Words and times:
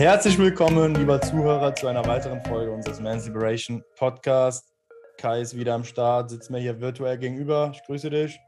Herzlich 0.00 0.38
willkommen, 0.38 0.94
lieber 0.94 1.20
Zuhörer, 1.20 1.74
zu 1.74 1.86
einer 1.86 2.02
weiteren 2.06 2.42
Folge 2.44 2.72
unseres 2.72 3.00
Man's 3.00 3.26
Liberation 3.26 3.84
Podcast. 3.98 4.72
Kai 5.18 5.42
ist 5.42 5.54
wieder 5.54 5.74
am 5.74 5.84
Start, 5.84 6.30
sitzt 6.30 6.50
mir 6.50 6.58
hier 6.58 6.80
virtuell 6.80 7.18
gegenüber. 7.18 7.70
Ich 7.74 7.82
grüße 7.82 8.08
dich. 8.08 8.40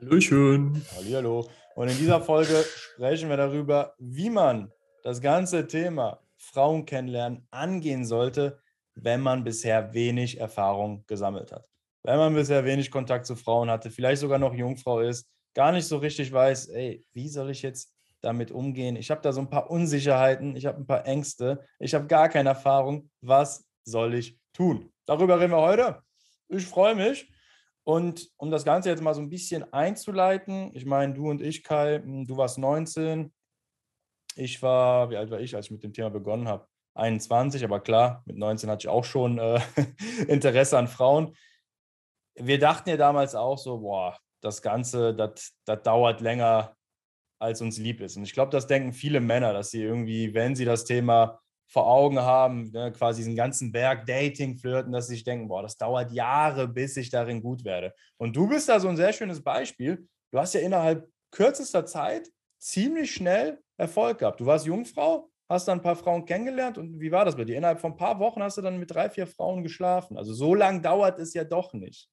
Hallöchen. 0.00 0.86
Hallo. 0.94 1.48
Und 1.74 1.88
in 1.88 1.98
dieser 1.98 2.20
Folge 2.20 2.64
sprechen 2.76 3.28
wir 3.28 3.36
darüber, 3.36 3.96
wie 3.98 4.30
man 4.30 4.70
das 5.02 5.20
ganze 5.20 5.66
Thema 5.66 6.20
Frauen 6.36 6.86
kennenlernen 6.86 7.44
angehen 7.50 8.04
sollte, 8.04 8.60
wenn 8.94 9.20
man 9.20 9.42
bisher 9.42 9.94
wenig 9.94 10.38
Erfahrung 10.38 11.02
gesammelt 11.08 11.50
hat. 11.50 11.68
Wenn 12.04 12.18
man 12.18 12.34
bisher 12.34 12.64
wenig 12.64 12.92
Kontakt 12.92 13.26
zu 13.26 13.34
Frauen 13.34 13.68
hatte, 13.68 13.90
vielleicht 13.90 14.20
sogar 14.20 14.38
noch 14.38 14.54
Jungfrau 14.54 15.00
ist, 15.00 15.28
gar 15.54 15.72
nicht 15.72 15.88
so 15.88 15.96
richtig 15.96 16.32
weiß, 16.32 16.68
ey, 16.68 17.04
wie 17.14 17.28
soll 17.28 17.50
ich 17.50 17.62
jetzt 17.62 17.93
damit 18.24 18.50
umgehen? 18.50 18.96
Ich 18.96 19.10
habe 19.10 19.20
da 19.20 19.32
so 19.32 19.40
ein 19.40 19.50
paar 19.50 19.70
Unsicherheiten, 19.70 20.56
ich 20.56 20.66
habe 20.66 20.78
ein 20.78 20.86
paar 20.86 21.06
Ängste, 21.06 21.64
ich 21.78 21.94
habe 21.94 22.06
gar 22.06 22.28
keine 22.28 22.50
Erfahrung. 22.50 23.10
Was 23.20 23.66
soll 23.84 24.14
ich 24.14 24.38
tun? 24.52 24.92
Darüber 25.06 25.38
reden 25.38 25.52
wir 25.52 25.60
heute. 25.60 26.02
Ich 26.48 26.66
freue 26.66 26.94
mich. 26.94 27.30
Und 27.84 28.30
um 28.38 28.50
das 28.50 28.64
Ganze 28.64 28.88
jetzt 28.88 29.02
mal 29.02 29.14
so 29.14 29.20
ein 29.20 29.28
bisschen 29.28 29.70
einzuleiten, 29.72 30.70
ich 30.74 30.86
meine, 30.86 31.12
du 31.12 31.28
und 31.28 31.42
ich, 31.42 31.62
Kai, 31.62 32.00
hm, 32.02 32.26
du 32.26 32.36
warst 32.36 32.58
19, 32.58 33.32
ich 34.36 34.62
war, 34.62 35.10
wie 35.10 35.16
alt 35.16 35.30
war 35.30 35.40
ich, 35.40 35.54
als 35.54 35.66
ich 35.66 35.70
mit 35.70 35.82
dem 35.82 35.92
Thema 35.92 36.10
begonnen 36.10 36.48
habe? 36.48 36.66
21, 36.94 37.62
aber 37.64 37.80
klar, 37.80 38.22
mit 38.24 38.38
19 38.38 38.70
hatte 38.70 38.86
ich 38.86 38.88
auch 38.88 39.04
schon 39.04 39.38
äh, 39.38 39.60
Interesse 40.28 40.78
an 40.78 40.88
Frauen. 40.88 41.36
Wir 42.36 42.58
dachten 42.58 42.88
ja 42.88 42.96
damals 42.96 43.34
auch 43.34 43.58
so, 43.58 43.78
boah, 43.78 44.18
das 44.40 44.62
Ganze, 44.62 45.14
das 45.14 45.54
dauert 45.82 46.20
länger, 46.20 46.76
als 47.38 47.60
uns 47.60 47.78
lieb 47.78 48.00
ist. 48.00 48.16
Und 48.16 48.24
ich 48.24 48.32
glaube, 48.32 48.50
das 48.50 48.66
denken 48.66 48.92
viele 48.92 49.20
Männer, 49.20 49.52
dass 49.52 49.70
sie 49.70 49.82
irgendwie, 49.82 50.34
wenn 50.34 50.54
sie 50.54 50.64
das 50.64 50.84
Thema 50.84 51.40
vor 51.66 51.86
Augen 51.86 52.20
haben, 52.20 52.70
ne, 52.72 52.92
quasi 52.92 53.20
diesen 53.20 53.36
ganzen 53.36 53.72
Berg 53.72 54.06
Dating, 54.06 54.56
Flirten, 54.56 54.92
dass 54.92 55.08
sie 55.08 55.14
sich 55.14 55.24
denken, 55.24 55.48
boah, 55.48 55.62
das 55.62 55.76
dauert 55.76 56.12
Jahre, 56.12 56.68
bis 56.68 56.96
ich 56.96 57.10
darin 57.10 57.42
gut 57.42 57.64
werde. 57.64 57.94
Und 58.16 58.36
du 58.36 58.46
bist 58.48 58.68
da 58.68 58.78
so 58.78 58.88
ein 58.88 58.96
sehr 58.96 59.12
schönes 59.12 59.42
Beispiel. 59.42 60.06
Du 60.30 60.38
hast 60.38 60.54
ja 60.54 60.60
innerhalb 60.60 61.08
kürzester 61.30 61.84
Zeit 61.86 62.28
ziemlich 62.58 63.12
schnell 63.12 63.58
Erfolg 63.76 64.18
gehabt. 64.18 64.40
Du 64.40 64.46
warst 64.46 64.66
Jungfrau, 64.66 65.28
hast 65.48 65.68
dann 65.68 65.78
ein 65.78 65.82
paar 65.82 65.96
Frauen 65.96 66.24
kennengelernt 66.24 66.78
und 66.78 67.00
wie 67.00 67.10
war 67.10 67.24
das 67.24 67.36
bei 67.36 67.44
dir? 67.44 67.56
Innerhalb 67.56 67.80
von 67.80 67.92
ein 67.92 67.96
paar 67.96 68.18
Wochen 68.18 68.42
hast 68.42 68.56
du 68.56 68.62
dann 68.62 68.78
mit 68.78 68.92
drei, 68.92 69.10
vier 69.10 69.26
Frauen 69.26 69.62
geschlafen. 69.62 70.16
Also 70.16 70.32
so 70.32 70.54
lang 70.54 70.80
dauert 70.82 71.18
es 71.18 71.34
ja 71.34 71.44
doch 71.44 71.72
nicht. 71.72 72.08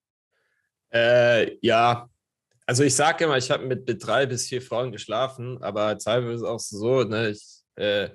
Äh, 0.94 1.58
ja, 1.62 2.10
also 2.72 2.86
ich 2.86 2.96
sage 2.96 3.26
immer, 3.26 3.36
ich 3.36 3.52
habe 3.52 3.66
mit, 3.66 3.86
mit 3.86 4.08
drei 4.08 4.26
bis 4.26 4.48
vier 4.48 4.62
Frauen 4.62 4.94
geschlafen, 4.94 5.62
aber 5.62 5.98
teilweise 5.98 6.48
auch 6.48 6.62
so, 6.62 7.04
ne, 7.04 7.32
ich 7.32 7.64
äh, 7.76 8.08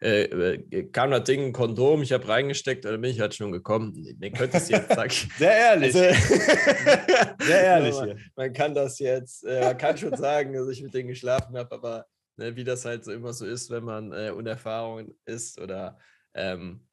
äh, 0.00 0.22
äh, 0.22 0.84
kam 0.92 1.10
das 1.10 1.24
Ding 1.24 1.46
ein 1.46 1.52
Kondom, 1.52 2.00
ich 2.00 2.12
habe 2.12 2.28
reingesteckt, 2.28 2.84
dann 2.84 3.00
bin 3.00 3.10
ich 3.10 3.18
halt 3.18 3.34
schon 3.34 3.50
gekommen. 3.50 3.92
Ne, 4.20 4.30
könntest 4.30 4.70
jetzt 4.70 4.88
sagen. 4.94 5.10
Sehr 5.36 5.56
ehrlich. 5.56 5.96
Also, 5.96 5.98
Sehr 7.44 7.60
ehrlich. 7.64 7.94
man, 7.96 8.20
man, 8.36 8.52
kann 8.52 8.72
das 8.72 9.00
jetzt, 9.00 9.44
äh, 9.46 9.62
man 9.62 9.78
kann 9.78 9.98
schon 9.98 10.16
sagen, 10.16 10.52
dass 10.52 10.68
ich 10.68 10.80
mit 10.80 10.94
denen 10.94 11.08
geschlafen 11.08 11.58
habe, 11.58 11.74
aber 11.74 12.06
ne, 12.36 12.54
wie 12.54 12.62
das 12.62 12.84
halt 12.84 13.04
so 13.04 13.10
immer 13.10 13.32
so 13.32 13.44
ist, 13.44 13.68
wenn 13.70 13.82
man 13.82 14.12
äh, 14.12 14.30
unerfahren 14.30 15.12
ist 15.24 15.60
oder 15.60 15.98
ähm, 16.34 16.86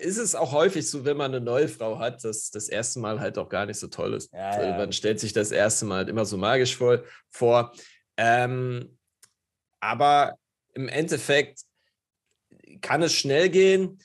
ist 0.00 0.18
es 0.18 0.34
auch 0.34 0.52
häufig 0.52 0.88
so, 0.88 1.04
wenn 1.04 1.16
man 1.16 1.34
eine 1.34 1.44
neue 1.44 1.68
Frau 1.68 1.98
hat, 1.98 2.22
dass 2.22 2.50
das 2.50 2.68
erste 2.68 3.00
Mal 3.00 3.18
halt 3.18 3.38
auch 3.38 3.48
gar 3.48 3.66
nicht 3.66 3.78
so 3.78 3.88
toll 3.88 4.14
ist. 4.14 4.32
Ja, 4.32 4.62
ja. 4.62 4.76
Man 4.76 4.92
stellt 4.92 5.18
sich 5.18 5.32
das 5.32 5.50
erste 5.50 5.84
Mal 5.84 6.08
immer 6.08 6.24
so 6.24 6.36
magisch 6.36 6.76
vor. 6.76 7.02
vor. 7.30 7.72
Ähm, 8.16 8.98
aber 9.80 10.36
im 10.74 10.88
Endeffekt 10.88 11.60
kann 12.80 13.02
es 13.02 13.14
schnell 13.14 13.48
gehen, 13.48 13.98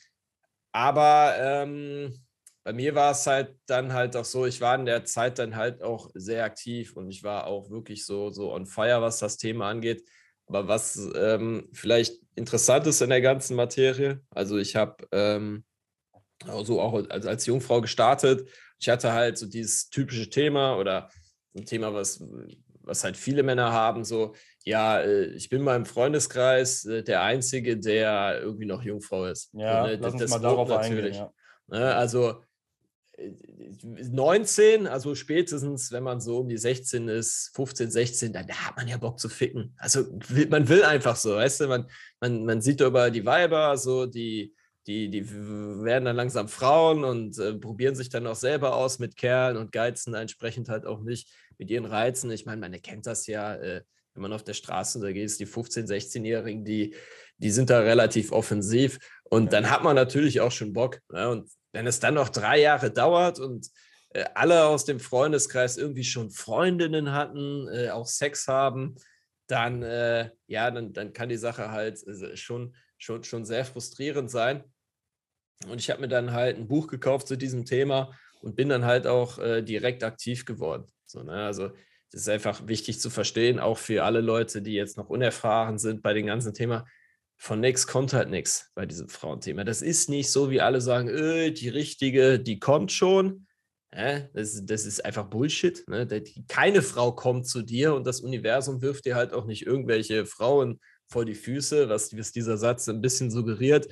aber 0.72 1.36
ähm, 1.38 2.24
bei 2.64 2.72
mir 2.72 2.94
war 2.94 3.12
es 3.12 3.26
halt 3.26 3.56
dann 3.66 3.92
halt 3.92 4.16
auch 4.16 4.24
so, 4.24 4.46
ich 4.46 4.60
war 4.60 4.74
in 4.74 4.86
der 4.86 5.04
Zeit 5.04 5.38
dann 5.38 5.54
halt 5.54 5.82
auch 5.82 6.10
sehr 6.14 6.44
aktiv 6.44 6.96
und 6.96 7.10
ich 7.10 7.22
war 7.22 7.46
auch 7.46 7.70
wirklich 7.70 8.04
so, 8.04 8.30
so 8.30 8.52
on 8.52 8.66
fire, 8.66 9.02
was 9.02 9.18
das 9.18 9.36
Thema 9.36 9.68
angeht. 9.68 10.02
Aber 10.46 10.68
was 10.68 11.10
ähm, 11.16 11.68
vielleicht 11.72 12.20
interessant 12.34 12.86
ist 12.86 13.00
in 13.00 13.10
der 13.10 13.20
ganzen 13.20 13.56
Materie, 13.56 14.20
also 14.30 14.58
ich 14.58 14.76
habe 14.76 15.06
ähm, 15.12 15.64
also 16.46 16.80
auch 16.80 16.94
als, 17.08 17.26
als 17.26 17.46
Jungfrau 17.46 17.80
gestartet. 17.80 18.48
Ich 18.78 18.88
hatte 18.88 19.12
halt 19.12 19.38
so 19.38 19.46
dieses 19.46 19.88
typische 19.88 20.28
Thema 20.28 20.76
oder 20.76 21.10
ein 21.56 21.64
Thema, 21.64 21.94
was, 21.94 22.22
was 22.82 23.04
halt 23.04 23.16
viele 23.16 23.42
Männer 23.42 23.72
haben, 23.72 24.04
so, 24.04 24.34
ja, 24.64 25.00
äh, 25.00 25.26
ich 25.26 25.48
bin 25.48 25.62
mal 25.62 25.76
im 25.76 25.86
Freundeskreis 25.86 26.84
äh, 26.84 27.02
der 27.02 27.22
Einzige, 27.22 27.78
der 27.78 28.40
irgendwie 28.40 28.66
noch 28.66 28.82
Jungfrau 28.82 29.26
ist. 29.26 29.50
Ja, 29.54 29.86
ne? 29.86 29.96
lass 29.96 30.12
uns 30.12 30.22
das 30.22 30.30
mal 30.30 30.40
darauf 30.40 30.68
natürlich. 30.68 31.16
eingehen. 31.18 31.30
Ja. 31.70 31.78
Ne? 31.78 31.94
Also 31.94 32.42
19, 33.82 34.86
also 34.86 35.14
spätestens, 35.14 35.92
wenn 35.92 36.02
man 36.02 36.20
so 36.20 36.38
um 36.38 36.48
die 36.48 36.58
16 36.58 37.08
ist, 37.08 37.50
15, 37.54 37.90
16, 37.90 38.32
dann 38.32 38.46
da 38.46 38.54
hat 38.54 38.76
man 38.76 38.88
ja 38.88 38.96
Bock 38.96 39.18
zu 39.18 39.28
ficken. 39.28 39.74
Also 39.76 40.04
man 40.48 40.68
will 40.68 40.84
einfach 40.84 41.16
so, 41.16 41.36
weißt 41.36 41.60
du, 41.60 41.68
man, 41.68 41.86
man, 42.20 42.44
man 42.44 42.60
sieht 42.60 42.80
über 42.80 43.10
die 43.10 43.24
Weiber, 43.24 43.76
so 43.76 44.06
die, 44.06 44.54
die, 44.86 45.08
die 45.10 45.30
werden 45.30 46.04
dann 46.04 46.16
langsam 46.16 46.48
Frauen 46.48 47.04
und 47.04 47.38
äh, 47.38 47.54
probieren 47.54 47.94
sich 47.94 48.08
dann 48.08 48.26
auch 48.26 48.36
selber 48.36 48.74
aus 48.74 48.98
mit 48.98 49.16
Kerlen 49.16 49.56
und 49.56 49.72
geizen 49.72 50.14
entsprechend 50.14 50.68
halt 50.68 50.84
auch 50.84 51.02
nicht 51.02 51.32
mit 51.58 51.70
ihren 51.70 51.86
Reizen. 51.86 52.30
Ich 52.30 52.46
meine, 52.46 52.60
man 52.60 52.72
erkennt 52.72 53.06
das 53.06 53.26
ja, 53.26 53.54
äh, 53.54 53.82
wenn 54.14 54.22
man 54.22 54.32
auf 54.32 54.44
der 54.44 54.54
Straße 54.54 55.00
da 55.00 55.12
geht, 55.12 55.38
die 55.38 55.46
15-, 55.46 55.86
16-Jährigen, 55.86 56.64
die, 56.64 56.94
die 57.38 57.50
sind 57.50 57.70
da 57.70 57.80
relativ 57.80 58.32
offensiv 58.32 58.98
und 59.24 59.52
dann 59.52 59.70
hat 59.70 59.82
man 59.82 59.96
natürlich 59.96 60.40
auch 60.40 60.52
schon 60.52 60.72
Bock. 60.72 61.00
Ne? 61.10 61.28
Und 61.28 61.48
wenn 61.74 61.86
es 61.88 61.98
dann 61.98 62.14
noch 62.14 62.28
drei 62.28 62.60
Jahre 62.60 62.90
dauert 62.90 63.40
und 63.40 63.68
äh, 64.10 64.24
alle 64.34 64.64
aus 64.64 64.84
dem 64.84 65.00
Freundeskreis 65.00 65.76
irgendwie 65.76 66.04
schon 66.04 66.30
Freundinnen 66.30 67.12
hatten, 67.12 67.68
äh, 67.68 67.90
auch 67.90 68.06
Sex 68.06 68.46
haben, 68.46 68.94
dann, 69.48 69.82
äh, 69.82 70.30
ja, 70.46 70.70
dann, 70.70 70.92
dann 70.92 71.12
kann 71.12 71.28
die 71.28 71.36
Sache 71.36 71.72
halt 71.72 72.00
schon, 72.38 72.76
schon, 72.96 73.24
schon 73.24 73.44
sehr 73.44 73.64
frustrierend 73.64 74.30
sein. 74.30 74.64
Und 75.68 75.80
ich 75.80 75.90
habe 75.90 76.00
mir 76.00 76.08
dann 76.08 76.32
halt 76.32 76.58
ein 76.58 76.68
Buch 76.68 76.86
gekauft 76.86 77.26
zu 77.26 77.36
diesem 77.36 77.64
Thema 77.64 78.16
und 78.40 78.54
bin 78.54 78.68
dann 78.68 78.84
halt 78.84 79.06
auch 79.06 79.38
direkt 79.62 80.04
aktiv 80.04 80.44
geworden. 80.44 80.86
So, 81.06 81.22
ne? 81.22 81.46
Also 81.46 81.68
das 82.10 82.22
ist 82.22 82.28
einfach 82.28 82.66
wichtig 82.66 83.00
zu 83.00 83.08
verstehen, 83.08 83.58
auch 83.58 83.78
für 83.78 84.04
alle 84.04 84.20
Leute, 84.20 84.60
die 84.60 84.74
jetzt 84.74 84.98
noch 84.98 85.08
unerfahren 85.08 85.78
sind 85.78 86.02
bei 86.02 86.12
dem 86.12 86.26
ganzen 86.26 86.52
Thema 86.52 86.84
von 87.36 87.60
nichts 87.60 87.86
kommt 87.86 88.12
halt 88.12 88.30
nichts 88.30 88.70
bei 88.74 88.86
diesem 88.86 89.08
Frauenthema. 89.08 89.64
Das 89.64 89.82
ist 89.82 90.08
nicht 90.08 90.30
so, 90.30 90.50
wie 90.50 90.60
alle 90.60 90.80
sagen, 90.80 91.08
öh, 91.08 91.50
die 91.50 91.68
richtige, 91.68 92.40
die 92.40 92.58
kommt 92.58 92.92
schon. 92.92 93.46
Ja, 93.94 94.20
das, 94.32 94.64
das, 94.64 94.86
ist 94.86 95.04
einfach 95.04 95.28
Bullshit. 95.28 95.86
Ne? 95.88 96.06
Keine 96.48 96.82
Frau 96.82 97.12
kommt 97.12 97.46
zu 97.46 97.62
dir 97.62 97.94
und 97.94 98.06
das 98.06 98.20
Universum 98.20 98.82
wirft 98.82 99.04
dir 99.04 99.14
halt 99.14 99.32
auch 99.32 99.46
nicht 99.46 99.66
irgendwelche 99.66 100.26
Frauen 100.26 100.80
vor 101.06 101.24
die 101.24 101.34
Füße, 101.34 101.88
was, 101.88 102.16
was 102.16 102.32
dieser 102.32 102.56
Satz 102.56 102.88
ein 102.88 103.00
bisschen 103.00 103.30
suggeriert. 103.30 103.88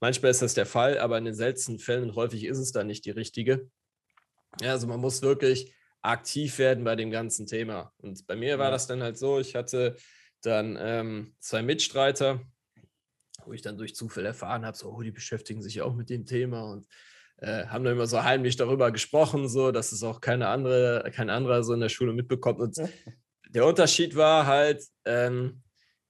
Manchmal 0.00 0.32
ist 0.32 0.42
das 0.42 0.54
der 0.54 0.66
Fall, 0.66 0.98
aber 0.98 1.18
in 1.18 1.24
den 1.24 1.34
seltenen 1.34 1.78
Fällen 1.78 2.16
häufig 2.16 2.44
ist 2.44 2.58
es 2.58 2.72
dann 2.72 2.88
nicht 2.88 3.04
die 3.04 3.10
richtige. 3.10 3.70
Ja, 4.60 4.72
also 4.72 4.86
man 4.86 5.00
muss 5.00 5.22
wirklich 5.22 5.74
aktiv 6.02 6.58
werden 6.58 6.84
bei 6.84 6.96
dem 6.96 7.10
ganzen 7.10 7.46
Thema. 7.46 7.92
Und 7.98 8.26
bei 8.26 8.36
mir 8.36 8.58
war 8.58 8.70
das 8.70 8.86
dann 8.86 9.02
halt 9.02 9.16
so, 9.16 9.38
ich 9.38 9.54
hatte 9.54 9.96
dann 10.42 10.76
ähm, 10.78 11.34
zwei 11.38 11.62
Mitstreiter, 11.62 12.40
wo 13.46 13.52
ich 13.52 13.62
dann 13.62 13.78
durch 13.78 13.94
Zufall 13.94 14.26
erfahren 14.26 14.64
habe, 14.64 14.76
so, 14.76 14.90
oh, 14.90 15.02
die 15.02 15.10
beschäftigen 15.10 15.62
sich 15.62 15.82
auch 15.82 15.94
mit 15.94 16.10
dem 16.10 16.26
Thema 16.26 16.62
und 16.64 16.86
äh, 17.38 17.66
haben 17.66 17.84
dann 17.84 17.94
immer 17.94 18.06
so 18.06 18.22
heimlich 18.22 18.56
darüber 18.56 18.90
gesprochen, 18.90 19.48
so, 19.48 19.72
dass 19.72 19.92
es 19.92 20.02
auch 20.02 20.20
keine 20.20 20.48
andere, 20.48 21.10
kein 21.14 21.30
anderer 21.30 21.62
so 21.62 21.74
in 21.74 21.80
der 21.80 21.88
Schule 21.88 22.12
mitbekommt. 22.12 22.60
Und 22.60 22.80
der 23.48 23.66
Unterschied 23.66 24.16
war 24.16 24.46
halt, 24.46 24.84
ähm, 25.04 25.62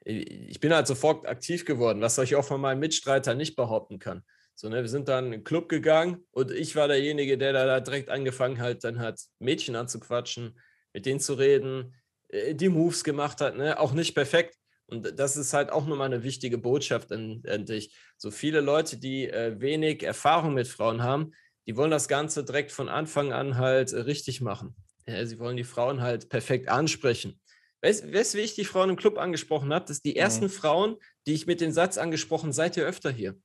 ich 0.04 0.60
bin 0.60 0.74
halt 0.74 0.86
sofort 0.86 1.26
aktiv 1.26 1.64
geworden, 1.64 2.00
was 2.00 2.18
ich 2.18 2.36
auch 2.36 2.44
von 2.44 2.60
meinem 2.60 2.80
Mitstreiter 2.80 3.34
nicht 3.34 3.56
behaupten 3.56 3.98
kann. 3.98 4.22
So, 4.54 4.68
ne, 4.68 4.82
wir 4.82 4.88
sind 4.88 5.08
dann 5.08 5.26
in 5.26 5.30
den 5.32 5.44
Club 5.44 5.68
gegangen 5.68 6.24
und 6.30 6.50
ich 6.50 6.76
war 6.76 6.86
derjenige, 6.86 7.36
der 7.38 7.52
da 7.52 7.80
direkt 7.80 8.08
angefangen 8.08 8.60
hat, 8.60 8.84
dann 8.84 9.00
hat 9.00 9.20
Mädchen 9.40 9.74
anzuquatschen, 9.74 10.58
mit 10.92 11.06
denen 11.06 11.20
zu 11.20 11.34
reden, 11.34 11.94
äh, 12.28 12.54
die 12.54 12.68
Moves 12.68 13.02
gemacht 13.02 13.40
hat, 13.40 13.56
ne? 13.56 13.78
auch 13.80 13.92
nicht 13.92 14.14
perfekt, 14.14 14.56
und 14.86 15.18
das 15.18 15.36
ist 15.36 15.52
halt 15.52 15.70
auch 15.70 15.86
nochmal 15.86 16.06
eine 16.06 16.22
wichtige 16.22 16.58
Botschaft 16.58 17.10
an, 17.12 17.42
an 17.48 17.64
dich. 17.64 17.96
So 18.16 18.30
viele 18.30 18.60
Leute, 18.60 18.98
die 18.98 19.28
äh, 19.28 19.60
wenig 19.60 20.02
Erfahrung 20.02 20.54
mit 20.54 20.68
Frauen 20.68 21.02
haben, 21.02 21.32
die 21.66 21.76
wollen 21.76 21.90
das 21.90 22.08
Ganze 22.08 22.44
direkt 22.44 22.72
von 22.72 22.88
Anfang 22.88 23.32
an 23.32 23.56
halt 23.56 23.92
äh, 23.92 24.00
richtig 24.00 24.40
machen. 24.40 24.76
Ja, 25.06 25.24
sie 25.24 25.38
wollen 25.38 25.56
die 25.56 25.64
Frauen 25.64 26.00
halt 26.00 26.28
perfekt 26.28 26.68
ansprechen. 26.68 27.40
Weißt 27.82 28.04
du, 28.04 28.38
wie 28.38 28.40
ich 28.40 28.54
die 28.54 28.64
Frauen 28.64 28.90
im 28.90 28.96
Club 28.96 29.18
angesprochen 29.18 29.72
habe? 29.72 29.84
Das 29.84 29.98
sind 29.98 30.06
die 30.06 30.16
ersten 30.16 30.46
mhm. 30.46 30.50
Frauen, 30.50 30.96
die 31.26 31.34
ich 31.34 31.46
mit 31.46 31.60
dem 31.60 31.70
Satz 31.70 31.98
angesprochen, 31.98 32.52
seid 32.52 32.76
ihr 32.78 32.86
öfter 32.86 33.10
hier. 33.10 33.36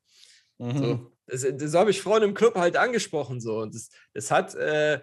Mhm. 0.57 0.77
So, 0.77 1.11
das, 1.27 1.45
das 1.57 1.73
habe 1.73 1.91
ich 1.91 2.01
Frauen 2.01 2.23
im 2.23 2.33
Club 2.33 2.55
halt 2.55 2.77
angesprochen. 2.77 3.41
So. 3.41 3.59
Und 3.59 3.75
das, 3.75 3.89
das 4.13 4.31
hat 4.31 4.55
äh, 4.55 5.01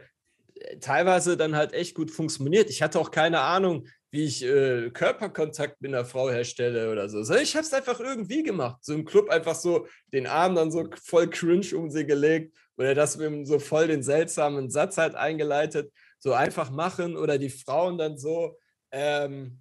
teilweise 0.80 1.36
dann 1.36 1.54
halt 1.54 1.74
echt 1.74 1.94
gut 1.94 2.10
funktioniert. 2.10 2.70
Ich 2.70 2.82
hatte 2.82 2.98
auch 2.98 3.10
keine 3.10 3.40
Ahnung, 3.40 3.88
wie 4.10 4.24
ich 4.24 4.44
äh, 4.44 4.90
Körperkontakt 4.90 5.80
mit 5.80 5.92
einer 5.92 6.04
Frau 6.04 6.30
herstelle 6.30 6.90
oder 6.90 7.08
so. 7.08 7.20
ich 7.34 7.56
habe 7.56 7.66
es 7.66 7.72
einfach 7.72 8.00
irgendwie 8.00 8.42
gemacht. 8.42 8.84
So 8.84 8.94
im 8.94 9.04
Club 9.04 9.28
einfach 9.30 9.54
so 9.54 9.86
den 10.12 10.26
Arm 10.26 10.54
dann 10.54 10.70
so 10.70 10.88
voll 11.02 11.28
cringe 11.28 11.74
um 11.74 11.90
sie 11.90 12.06
gelegt 12.06 12.56
oder 12.76 12.94
das 12.94 13.16
mit 13.16 13.46
so 13.46 13.58
voll 13.58 13.88
den 13.88 14.02
seltsamen 14.02 14.70
Satz 14.70 14.96
halt 14.98 15.14
eingeleitet. 15.14 15.92
So 16.18 16.32
einfach 16.32 16.70
machen 16.70 17.16
oder 17.16 17.38
die 17.38 17.50
Frauen 17.50 17.98
dann 17.98 18.18
so, 18.18 18.58
ähm, 18.90 19.60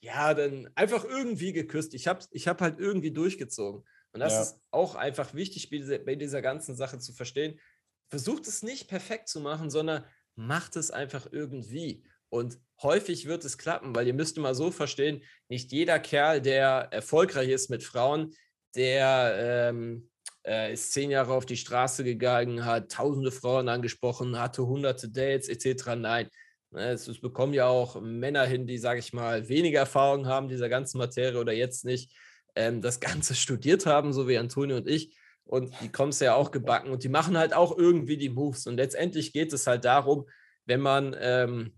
ja, 0.00 0.34
dann 0.34 0.70
einfach 0.74 1.04
irgendwie 1.04 1.52
geküsst. 1.52 1.94
Ich 1.94 2.06
habe 2.06 2.20
ich 2.30 2.46
hab 2.48 2.60
halt 2.60 2.78
irgendwie 2.78 3.10
durchgezogen. 3.10 3.84
Und 4.12 4.20
das 4.20 4.32
ja. 4.34 4.42
ist 4.42 4.60
auch 4.70 4.94
einfach 4.94 5.34
wichtig 5.34 5.70
bei 5.70 5.78
dieser, 5.78 5.98
bei 5.98 6.14
dieser 6.14 6.42
ganzen 6.42 6.76
Sache 6.76 6.98
zu 6.98 7.12
verstehen. 7.12 7.58
Versucht 8.10 8.46
es 8.46 8.62
nicht 8.62 8.88
perfekt 8.88 9.28
zu 9.28 9.40
machen, 9.40 9.70
sondern 9.70 10.04
macht 10.36 10.76
es 10.76 10.90
einfach 10.90 11.26
irgendwie. 11.32 12.04
Und 12.34 12.58
häufig 12.82 13.26
wird 13.26 13.44
es 13.44 13.58
klappen, 13.58 13.94
weil 13.94 14.08
ihr 14.08 14.12
müsst 14.12 14.36
mal 14.38 14.56
so 14.56 14.72
verstehen, 14.72 15.22
nicht 15.48 15.70
jeder 15.70 16.00
Kerl, 16.00 16.40
der 16.40 16.88
erfolgreich 16.90 17.48
ist 17.48 17.70
mit 17.70 17.84
Frauen, 17.84 18.34
der 18.74 19.68
ähm, 19.70 20.10
äh, 20.44 20.72
ist 20.72 20.92
zehn 20.92 21.12
Jahre 21.12 21.32
auf 21.32 21.46
die 21.46 21.56
Straße 21.56 22.02
gegangen, 22.02 22.64
hat 22.64 22.90
tausende 22.90 23.30
Frauen 23.30 23.68
angesprochen, 23.68 24.36
hatte 24.36 24.66
hunderte 24.66 25.10
Dates 25.10 25.48
etc. 25.48 25.94
Nein, 25.94 26.28
ne, 26.72 26.88
es, 26.88 27.06
es 27.06 27.20
bekommen 27.20 27.54
ja 27.54 27.68
auch 27.68 28.00
Männer 28.00 28.44
hin, 28.46 28.66
die, 28.66 28.78
sage 28.78 28.98
ich 28.98 29.12
mal, 29.12 29.48
weniger 29.48 29.78
Erfahrung 29.78 30.26
haben 30.26 30.48
dieser 30.48 30.68
ganzen 30.68 30.98
Materie 30.98 31.38
oder 31.38 31.52
jetzt 31.52 31.84
nicht 31.84 32.12
ähm, 32.56 32.82
das 32.82 32.98
Ganze 32.98 33.34
studiert 33.36 33.86
haben, 33.86 34.12
so 34.12 34.26
wie 34.26 34.38
Antonio 34.38 34.78
und 34.78 34.88
ich. 34.88 35.16
Und 35.44 35.72
die 35.80 35.92
kommen 35.92 36.10
es 36.10 36.18
ja 36.18 36.34
auch 36.34 36.50
gebacken 36.50 36.90
und 36.90 37.04
die 37.04 37.08
machen 37.08 37.38
halt 37.38 37.54
auch 37.54 37.78
irgendwie 37.78 38.16
die 38.16 38.30
Moves. 38.30 38.66
Und 38.66 38.74
letztendlich 38.74 39.32
geht 39.32 39.52
es 39.52 39.68
halt 39.68 39.84
darum, 39.84 40.26
wenn 40.66 40.80
man 40.80 41.14
ähm, 41.20 41.74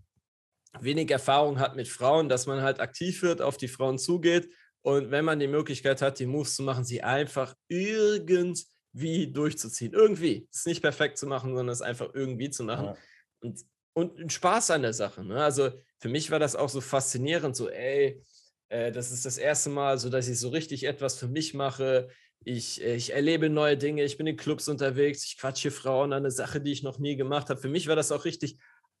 wenig 0.81 1.11
Erfahrung 1.11 1.59
hat 1.59 1.75
mit 1.75 1.87
Frauen, 1.87 2.29
dass 2.29 2.47
man 2.47 2.61
halt 2.61 2.79
aktiv 2.79 3.21
wird, 3.21 3.41
auf 3.41 3.57
die 3.57 3.67
Frauen 3.67 3.97
zugeht 3.97 4.49
und 4.87 5.11
wenn 5.11 5.25
man 5.25 5.39
die 5.39 5.47
Möglichkeit 5.47 6.01
hat, 6.01 6.17
die 6.17 6.25
Moves 6.25 6.55
zu 6.55 6.63
machen, 6.63 6.85
sie 6.85 7.03
einfach 7.03 7.55
irgendwie 7.67 9.27
durchzuziehen. 9.27 9.91
Irgendwie. 9.91 10.47
Es 10.49 10.59
ist 10.59 10.67
nicht 10.67 10.81
perfekt 10.81 11.17
zu 11.17 11.27
machen, 11.27 11.49
sondern 11.49 11.73
es 11.73 11.81
einfach 11.81 12.13
irgendwie 12.13 12.49
zu 12.49 12.63
machen. 12.63 12.85
Ja. 12.85 12.97
Und, 13.41 13.65
und 13.93 14.31
Spaß 14.31 14.71
an 14.71 14.83
der 14.83 14.93
Sache. 14.93 15.25
Ne? 15.25 15.43
Also 15.43 15.71
für 15.99 16.07
mich 16.07 16.31
war 16.31 16.39
das 16.39 16.55
auch 16.55 16.69
so 16.69 16.79
faszinierend, 16.79 17.55
so, 17.55 17.67
ey, 17.69 18.23
äh, 18.69 18.93
das 18.93 19.11
ist 19.11 19.25
das 19.25 19.37
erste 19.37 19.69
Mal, 19.71 19.97
so 19.97 20.09
dass 20.09 20.29
ich 20.29 20.39
so 20.39 20.47
richtig 20.47 20.85
etwas 20.85 21.17
für 21.17 21.27
mich 21.27 21.53
mache. 21.53 22.07
Ich, 22.45 22.81
äh, 22.81 22.95
ich 22.95 23.13
erlebe 23.13 23.49
neue 23.49 23.75
Dinge, 23.75 24.05
ich 24.05 24.17
bin 24.17 24.27
in 24.27 24.37
Clubs 24.37 24.69
unterwegs, 24.69 25.25
ich 25.25 25.37
quatsche 25.37 25.69
Frauen 25.69 26.13
an 26.13 26.19
eine 26.19 26.31
Sache, 26.31 26.61
die 26.61 26.71
ich 26.71 26.83
noch 26.83 26.97
nie 26.97 27.17
gemacht 27.17 27.49
habe. 27.49 27.59
Für 27.59 27.67
mich 27.67 27.89
war 27.89 27.97
das 27.97 28.13
auch 28.13 28.23
richtig 28.23 28.57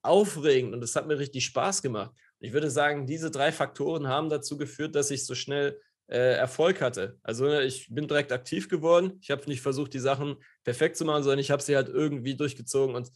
aufregend 0.07 0.73
und 0.73 0.83
es 0.83 0.95
hat 0.95 1.07
mir 1.07 1.19
richtig 1.19 1.45
Spaß 1.45 1.81
gemacht. 1.81 2.11
Ich 2.39 2.53
würde 2.53 2.69
sagen, 2.69 3.05
diese 3.05 3.31
drei 3.31 3.51
Faktoren 3.51 4.07
haben 4.07 4.29
dazu 4.29 4.57
geführt, 4.57 4.95
dass 4.95 5.11
ich 5.11 5.25
so 5.25 5.35
schnell 5.35 5.79
äh, 6.07 6.35
Erfolg 6.35 6.81
hatte. 6.81 7.17
Also 7.23 7.45
ne, 7.45 7.63
ich 7.63 7.87
bin 7.93 8.07
direkt 8.07 8.31
aktiv 8.31 8.69
geworden. 8.69 9.17
Ich 9.21 9.31
habe 9.31 9.45
nicht 9.47 9.61
versucht, 9.61 9.93
die 9.93 9.99
Sachen 9.99 10.37
perfekt 10.63 10.97
zu 10.97 11.05
machen, 11.05 11.23
sondern 11.23 11.39
ich 11.39 11.51
habe 11.51 11.61
sie 11.61 11.75
halt 11.75 11.89
irgendwie 11.89 12.35
durchgezogen 12.35 12.95
und 12.95 13.11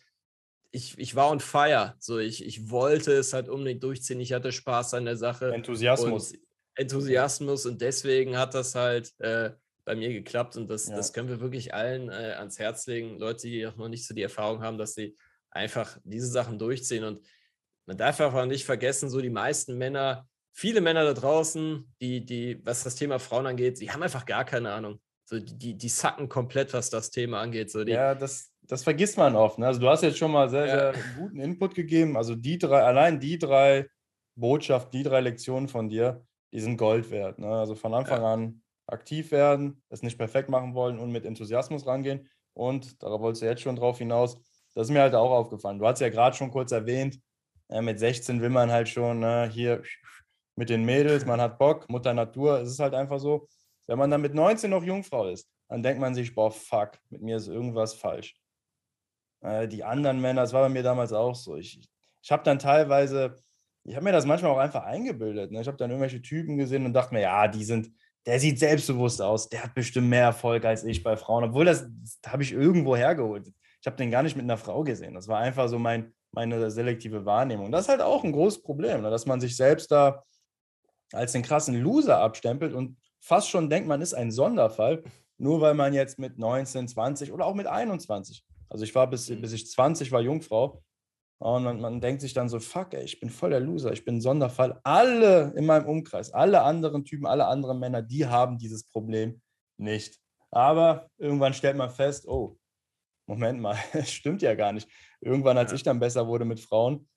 ich, 0.71 0.97
ich 0.97 1.15
war 1.15 1.29
on 1.29 1.39
fire. 1.39 1.95
So, 1.99 2.17
ich, 2.17 2.45
ich 2.45 2.69
wollte 2.69 3.13
es 3.13 3.33
halt 3.33 3.49
unbedingt 3.49 3.83
durchziehen. 3.83 4.19
Ich 4.19 4.33
hatte 4.33 4.51
Spaß 4.51 4.93
an 4.93 5.05
der 5.05 5.17
Sache. 5.17 5.53
Enthusiasmus. 5.53 6.31
Und 6.31 6.39
Enthusiasmus 6.75 7.65
und 7.65 7.81
deswegen 7.81 8.37
hat 8.37 8.53
das 8.53 8.75
halt 8.75 9.11
äh, 9.19 9.51
bei 9.83 9.95
mir 9.95 10.13
geklappt 10.13 10.55
und 10.57 10.69
das, 10.69 10.87
ja. 10.87 10.95
das 10.95 11.11
können 11.11 11.27
wir 11.27 11.41
wirklich 11.41 11.73
allen 11.73 12.09
äh, 12.09 12.35
ans 12.37 12.59
Herz 12.59 12.87
legen. 12.87 13.19
Leute, 13.19 13.47
die 13.47 13.63
noch 13.63 13.89
nicht 13.89 14.07
so 14.07 14.13
die 14.13 14.21
Erfahrung 14.21 14.61
haben, 14.61 14.77
dass 14.77 14.93
sie 14.93 15.17
einfach 15.51 15.97
diese 16.03 16.27
Sachen 16.27 16.57
durchziehen. 16.57 17.03
Und 17.03 17.25
man 17.85 17.97
darf 17.97 18.19
einfach 18.19 18.45
nicht 18.45 18.65
vergessen, 18.65 19.09
so 19.09 19.21
die 19.21 19.29
meisten 19.29 19.77
Männer, 19.77 20.27
viele 20.53 20.81
Männer 20.81 21.03
da 21.03 21.13
draußen, 21.13 21.93
die, 22.01 22.25
die, 22.25 22.65
was 22.65 22.83
das 22.83 22.95
Thema 22.95 23.19
Frauen 23.19 23.45
angeht, 23.45 23.79
die 23.79 23.91
haben 23.91 24.03
einfach 24.03 24.25
gar 24.25 24.45
keine 24.45 24.71
Ahnung. 24.71 24.99
So, 25.25 25.39
die, 25.39 25.77
die 25.77 25.89
sacken 25.89 26.27
komplett, 26.27 26.73
was 26.73 26.89
das 26.89 27.09
Thema 27.09 27.39
angeht. 27.39 27.71
So, 27.71 27.83
die, 27.83 27.93
ja, 27.93 28.15
das, 28.15 28.51
das 28.63 28.83
vergisst 28.83 29.17
man 29.17 29.35
oft. 29.35 29.59
Ne? 29.59 29.67
Also 29.67 29.79
du 29.79 29.87
hast 29.87 30.03
jetzt 30.03 30.17
schon 30.17 30.31
mal 30.31 30.49
sehr, 30.49 30.65
ja. 30.65 30.93
sehr 30.93 31.03
guten 31.17 31.39
Input 31.39 31.75
gegeben. 31.75 32.17
Also 32.17 32.35
die 32.35 32.57
drei, 32.57 32.83
allein 32.83 33.19
die 33.19 33.37
drei 33.39 33.87
Botschaften, 34.35 34.91
die 34.91 35.03
drei 35.03 35.21
Lektionen 35.21 35.69
von 35.69 35.89
dir, 35.89 36.25
die 36.51 36.59
sind 36.59 36.77
Gold 36.77 37.11
wert. 37.11 37.39
Ne? 37.39 37.47
Also 37.47 37.75
von 37.75 37.93
Anfang 37.93 38.21
ja. 38.21 38.33
an 38.33 38.61
aktiv 38.87 39.31
werden, 39.31 39.81
es 39.89 40.03
nicht 40.03 40.17
perfekt 40.17 40.49
machen 40.49 40.73
wollen 40.73 40.99
und 40.99 41.11
mit 41.11 41.25
Enthusiasmus 41.25 41.85
rangehen. 41.87 42.29
Und 42.53 43.01
darauf 43.01 43.21
wolltest 43.21 43.41
du 43.41 43.45
jetzt 43.45 43.61
schon 43.61 43.77
drauf 43.77 43.97
hinaus, 43.99 44.37
das 44.73 44.87
ist 44.87 44.93
mir 44.93 45.01
halt 45.01 45.15
auch 45.15 45.31
aufgefallen. 45.31 45.79
Du 45.79 45.87
hast 45.87 45.99
ja 45.99 46.09
gerade 46.09 46.35
schon 46.35 46.51
kurz 46.51 46.71
erwähnt, 46.71 47.19
äh, 47.69 47.81
mit 47.81 47.99
16 47.99 48.41
will 48.41 48.49
man 48.49 48.71
halt 48.71 48.89
schon 48.89 49.23
äh, 49.23 49.49
hier 49.51 49.81
mit 50.55 50.69
den 50.69 50.83
Mädels, 50.83 51.25
man 51.25 51.41
hat 51.41 51.57
Bock, 51.57 51.89
Mutter 51.89 52.13
Natur, 52.13 52.59
es 52.59 52.69
ist 52.69 52.79
halt 52.79 52.93
einfach 52.93 53.19
so. 53.19 53.47
Wenn 53.87 53.97
man 53.97 54.11
dann 54.11 54.21
mit 54.21 54.33
19 54.33 54.69
noch 54.69 54.83
Jungfrau 54.83 55.27
ist, 55.27 55.49
dann 55.67 55.81
denkt 55.81 55.99
man 55.99 56.13
sich, 56.13 56.35
boah, 56.35 56.51
fuck, 56.51 56.99
mit 57.09 57.21
mir 57.21 57.37
ist 57.37 57.47
irgendwas 57.47 57.93
falsch. 57.93 58.35
Äh, 59.41 59.67
die 59.67 59.83
anderen 59.83 60.21
Männer, 60.21 60.41
das 60.41 60.53
war 60.53 60.63
bei 60.63 60.69
mir 60.69 60.83
damals 60.83 61.13
auch 61.13 61.35
so. 61.35 61.55
Ich, 61.55 61.81
ich 62.21 62.31
habe 62.31 62.43
dann 62.43 62.59
teilweise, 62.59 63.35
ich 63.83 63.95
habe 63.95 64.03
mir 64.03 64.11
das 64.11 64.25
manchmal 64.25 64.51
auch 64.51 64.57
einfach 64.57 64.83
eingebildet. 64.83 65.51
Ne? 65.51 65.61
Ich 65.61 65.67
habe 65.67 65.77
dann 65.77 65.89
irgendwelche 65.89 66.21
Typen 66.21 66.57
gesehen 66.57 66.85
und 66.85 66.93
dachte 66.93 67.13
mir, 67.13 67.21
ja, 67.21 67.47
die 67.47 67.63
sind, 67.63 67.89
der 68.25 68.39
sieht 68.39 68.59
selbstbewusst 68.59 69.21
aus, 69.21 69.49
der 69.49 69.63
hat 69.63 69.73
bestimmt 69.73 70.09
mehr 70.09 70.25
Erfolg 70.25 70.63
als 70.65 70.83
ich 70.83 71.01
bei 71.01 71.17
Frauen, 71.17 71.45
obwohl 71.45 71.65
das, 71.65 71.87
das 72.21 72.31
habe 72.31 72.43
ich 72.43 72.51
irgendwo 72.51 72.95
hergeholt 72.95 73.51
ich 73.81 73.87
habe 73.87 73.97
den 73.97 74.11
gar 74.11 74.23
nicht 74.23 74.35
mit 74.35 74.43
einer 74.43 74.57
Frau 74.57 74.83
gesehen. 74.83 75.15
Das 75.15 75.27
war 75.27 75.39
einfach 75.39 75.67
so 75.67 75.79
mein, 75.79 76.13
meine 76.31 76.69
selektive 76.69 77.25
Wahrnehmung. 77.25 77.71
Das 77.71 77.81
ist 77.85 77.89
halt 77.89 78.01
auch 78.01 78.23
ein 78.23 78.31
großes 78.31 78.61
Problem, 78.61 79.01
ne? 79.01 79.09
dass 79.09 79.25
man 79.25 79.41
sich 79.41 79.55
selbst 79.55 79.91
da 79.91 80.23
als 81.11 81.31
den 81.33 81.41
krassen 81.41 81.75
Loser 81.81 82.19
abstempelt 82.19 82.73
und 82.73 82.97
fast 83.19 83.49
schon 83.49 83.69
denkt, 83.69 83.87
man 83.87 84.01
ist 84.01 84.13
ein 84.13 84.31
Sonderfall, 84.31 85.03
nur 85.37 85.61
weil 85.61 85.73
man 85.73 85.93
jetzt 85.93 86.19
mit 86.19 86.37
19, 86.37 86.87
20 86.87 87.33
oder 87.33 87.45
auch 87.45 87.55
mit 87.55 87.67
21, 87.67 88.45
also 88.69 88.83
ich 88.83 88.95
war 88.95 89.09
bis, 89.09 89.29
mhm. 89.29 89.41
bis 89.41 89.51
ich 89.51 89.69
20 89.69 90.11
war 90.11 90.21
Jungfrau, 90.21 90.81
und 91.39 91.63
man, 91.63 91.81
man, 91.81 91.99
denkt 91.99 92.21
sich 92.21 92.35
dann 92.35 92.49
so, 92.49 92.59
fuck, 92.59 92.93
ey, 92.93 93.03
ich 93.03 93.19
bin 93.19 93.31
voll 93.31 93.49
der 93.49 93.59
Loser, 93.59 93.91
ich 93.91 94.05
bin 94.05 94.17
ein 94.17 94.21
Sonderfall. 94.21 94.79
Alle 94.83 95.51
in 95.55 95.65
meinem 95.65 95.87
Umkreis, 95.87 96.31
alle 96.31 96.61
anderen 96.61 97.03
Typen, 97.03 97.25
alle 97.25 97.47
anderen 97.47 97.79
Männer, 97.79 98.03
die 98.03 98.27
haben 98.27 98.59
dieses 98.59 98.83
Problem 98.83 99.41
nicht. 99.77 100.19
Aber 100.51 101.07
irgendwann 101.17 101.55
stellt 101.55 101.77
man 101.77 101.89
fest, 101.89 102.27
oh, 102.27 102.59
Moment 103.31 103.61
mal, 103.61 103.77
es 103.93 104.11
stimmt 104.11 104.41
ja 104.41 104.55
gar 104.55 104.73
nicht. 104.73 104.89
Irgendwann, 105.21 105.57
als 105.57 105.71
ja. 105.71 105.75
ich 105.75 105.83
dann 105.83 105.99
besser 105.99 106.27
wurde 106.27 106.43
mit 106.43 106.59
Frauen, 106.59 107.07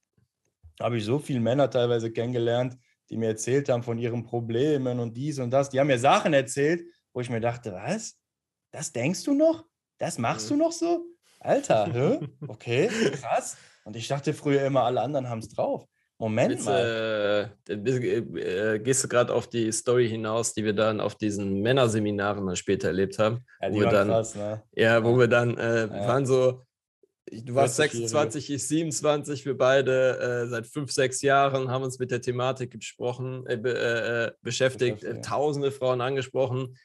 habe 0.80 0.96
ich 0.96 1.04
so 1.04 1.18
viele 1.18 1.40
Männer 1.40 1.68
teilweise 1.68 2.12
kennengelernt, 2.12 2.78
die 3.10 3.16
mir 3.16 3.30
erzählt 3.30 3.68
haben 3.68 3.82
von 3.82 3.98
ihren 3.98 4.22
Problemen 4.22 5.00
und 5.00 5.16
dies 5.16 5.40
und 5.40 5.50
das. 5.50 5.70
Die 5.70 5.80
haben 5.80 5.88
mir 5.88 5.98
Sachen 5.98 6.32
erzählt, 6.32 6.86
wo 7.12 7.20
ich 7.20 7.30
mir 7.30 7.40
dachte, 7.40 7.72
was? 7.72 8.16
Das 8.70 8.92
denkst 8.92 9.24
du 9.24 9.34
noch? 9.34 9.64
Das 9.98 10.18
machst 10.18 10.48
du 10.50 10.56
noch 10.56 10.70
so? 10.70 11.04
Alter, 11.40 11.92
hä? 11.92 12.20
okay, 12.48 12.88
krass. 13.12 13.56
Und 13.84 13.96
ich 13.96 14.06
dachte 14.06 14.34
früher 14.34 14.64
immer, 14.64 14.84
alle 14.84 15.00
anderen 15.00 15.28
haben 15.28 15.40
es 15.40 15.48
drauf. 15.48 15.84
Moment 16.18 16.52
Jetzt, 16.52 16.66
mal. 16.66 17.50
Äh, 17.68 17.74
äh, 17.74 18.78
gehst 18.78 19.02
du 19.02 19.08
gerade 19.08 19.34
auf 19.34 19.48
die 19.48 19.70
Story 19.72 20.08
hinaus, 20.08 20.54
die 20.54 20.64
wir 20.64 20.72
dann 20.72 21.00
auf 21.00 21.16
diesen 21.16 21.60
Männerseminaren 21.60 22.46
dann 22.46 22.56
später 22.56 22.88
erlebt 22.88 23.18
haben? 23.18 23.44
Ja, 23.60 23.72
wo 23.72 23.80
wir 23.80 23.88
dann, 23.88 24.08
krass, 24.08 24.34
ne? 24.36 24.62
Ja, 24.72 25.04
wo 25.04 25.18
wir 25.18 25.26
dann, 25.26 25.58
äh, 25.58 25.86
ja. 25.86 26.06
waren 26.06 26.24
so, 26.24 26.62
du 27.30 27.54
warst 27.54 27.76
26, 27.76 28.50
ich 28.50 28.68
27, 28.68 29.44
wir 29.44 29.58
beide 29.58 30.44
äh, 30.44 30.46
seit 30.46 30.68
fünf, 30.68 30.92
sechs 30.92 31.20
Jahren 31.20 31.68
haben 31.68 31.82
uns 31.82 31.98
mit 31.98 32.12
der 32.12 32.20
Thematik 32.20 32.70
besprochen, 32.78 33.44
äh, 33.46 33.56
be, 33.56 33.76
äh, 33.76 34.32
beschäftigt, 34.40 35.02
ja. 35.02 35.14
tausende 35.14 35.72
Frauen 35.72 36.00
angesprochen. 36.00 36.76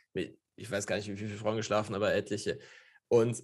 Ich 0.56 0.72
weiß 0.72 0.88
gar 0.88 0.96
nicht, 0.96 1.08
wie 1.08 1.16
viele 1.16 1.38
Frauen 1.38 1.58
geschlafen, 1.58 1.94
aber 1.94 2.14
etliche. 2.14 2.58
Und 3.08 3.44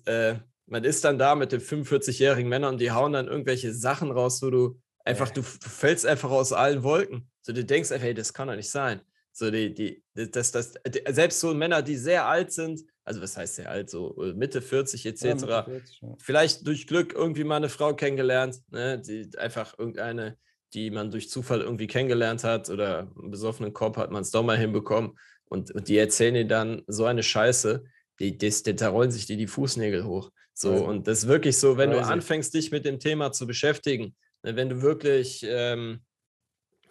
man 0.67 0.83
ist 0.83 1.05
dann 1.05 1.17
da 1.17 1.35
mit 1.35 1.51
den 1.51 1.61
45-jährigen 1.61 2.49
Männern 2.49 2.73
und 2.73 2.81
die 2.81 2.91
hauen 2.91 3.13
dann 3.13 3.27
irgendwelche 3.27 3.73
Sachen 3.73 4.11
raus, 4.11 4.41
wo 4.41 4.49
du 4.49 4.81
Einfach, 5.05 5.29
du, 5.29 5.41
du 5.41 5.69
fällst 5.69 6.05
einfach 6.05 6.31
aus 6.31 6.51
allen 6.51 6.83
Wolken. 6.83 7.29
So, 7.41 7.53
du 7.53 7.63
denkst 7.63 7.91
einfach, 7.91 8.05
hey, 8.05 8.13
das 8.13 8.33
kann 8.33 8.47
doch 8.47 8.55
nicht 8.55 8.69
sein. 8.69 9.01
So, 9.31 9.51
die, 9.51 9.73
die, 9.73 10.03
das, 10.13 10.51
das, 10.51 10.73
selbst 11.09 11.39
so 11.39 11.53
Männer, 11.53 11.81
die 11.81 11.95
sehr 11.95 12.25
alt 12.25 12.51
sind, 12.51 12.81
also 13.03 13.21
was 13.21 13.37
heißt 13.37 13.55
sehr 13.55 13.69
alt, 13.69 13.89
so 13.89 14.19
äh, 14.23 14.33
Mitte 14.33 14.61
40 14.61 15.05
etc., 15.05 15.23
ja, 15.23 15.33
Mitte 15.35 15.63
40, 15.65 16.01
ja. 16.01 16.15
vielleicht 16.17 16.67
durch 16.67 16.87
Glück 16.87 17.13
irgendwie 17.13 17.43
mal 17.43 17.57
eine 17.57 17.69
Frau 17.69 17.93
kennengelernt, 17.93 18.61
ne, 18.71 18.99
die 18.99 19.29
einfach 19.37 19.77
irgendeine, 19.77 20.37
die 20.73 20.89
man 20.89 21.11
durch 21.11 21.29
Zufall 21.29 21.61
irgendwie 21.61 21.87
kennengelernt 21.87 22.43
hat 22.43 22.69
oder 22.69 23.11
einen 23.19 23.29
besoffenen 23.29 23.73
Kopf 23.73 23.97
hat 23.97 24.09
man 24.09 24.23
es 24.23 24.31
doch 24.31 24.41
mal 24.41 24.57
hinbekommen 24.57 25.19
und, 25.45 25.69
und 25.71 25.87
die 25.87 25.97
erzählen 25.97 26.33
dir 26.33 26.47
dann 26.47 26.81
so 26.87 27.05
eine 27.05 27.21
Scheiße, 27.21 27.83
die, 28.19 28.37
die, 28.37 28.75
da 28.75 28.89
rollen 28.89 29.11
sich 29.11 29.25
dir 29.25 29.37
die 29.37 29.47
Fußnägel 29.47 30.05
hoch. 30.05 30.31
So, 30.53 30.73
ja. 30.73 30.79
und 30.79 31.07
das 31.07 31.19
ist 31.19 31.27
wirklich 31.27 31.57
so, 31.57 31.77
wenn 31.77 31.91
du 31.91 32.01
anfängst, 32.01 32.53
dich 32.53 32.71
mit 32.71 32.85
dem 32.85 32.99
Thema 32.99 33.33
zu 33.33 33.45
beschäftigen, 33.45 34.15
wenn 34.45 34.69
du 34.69 34.81
wirklich, 34.81 35.45
ähm, 35.47 36.01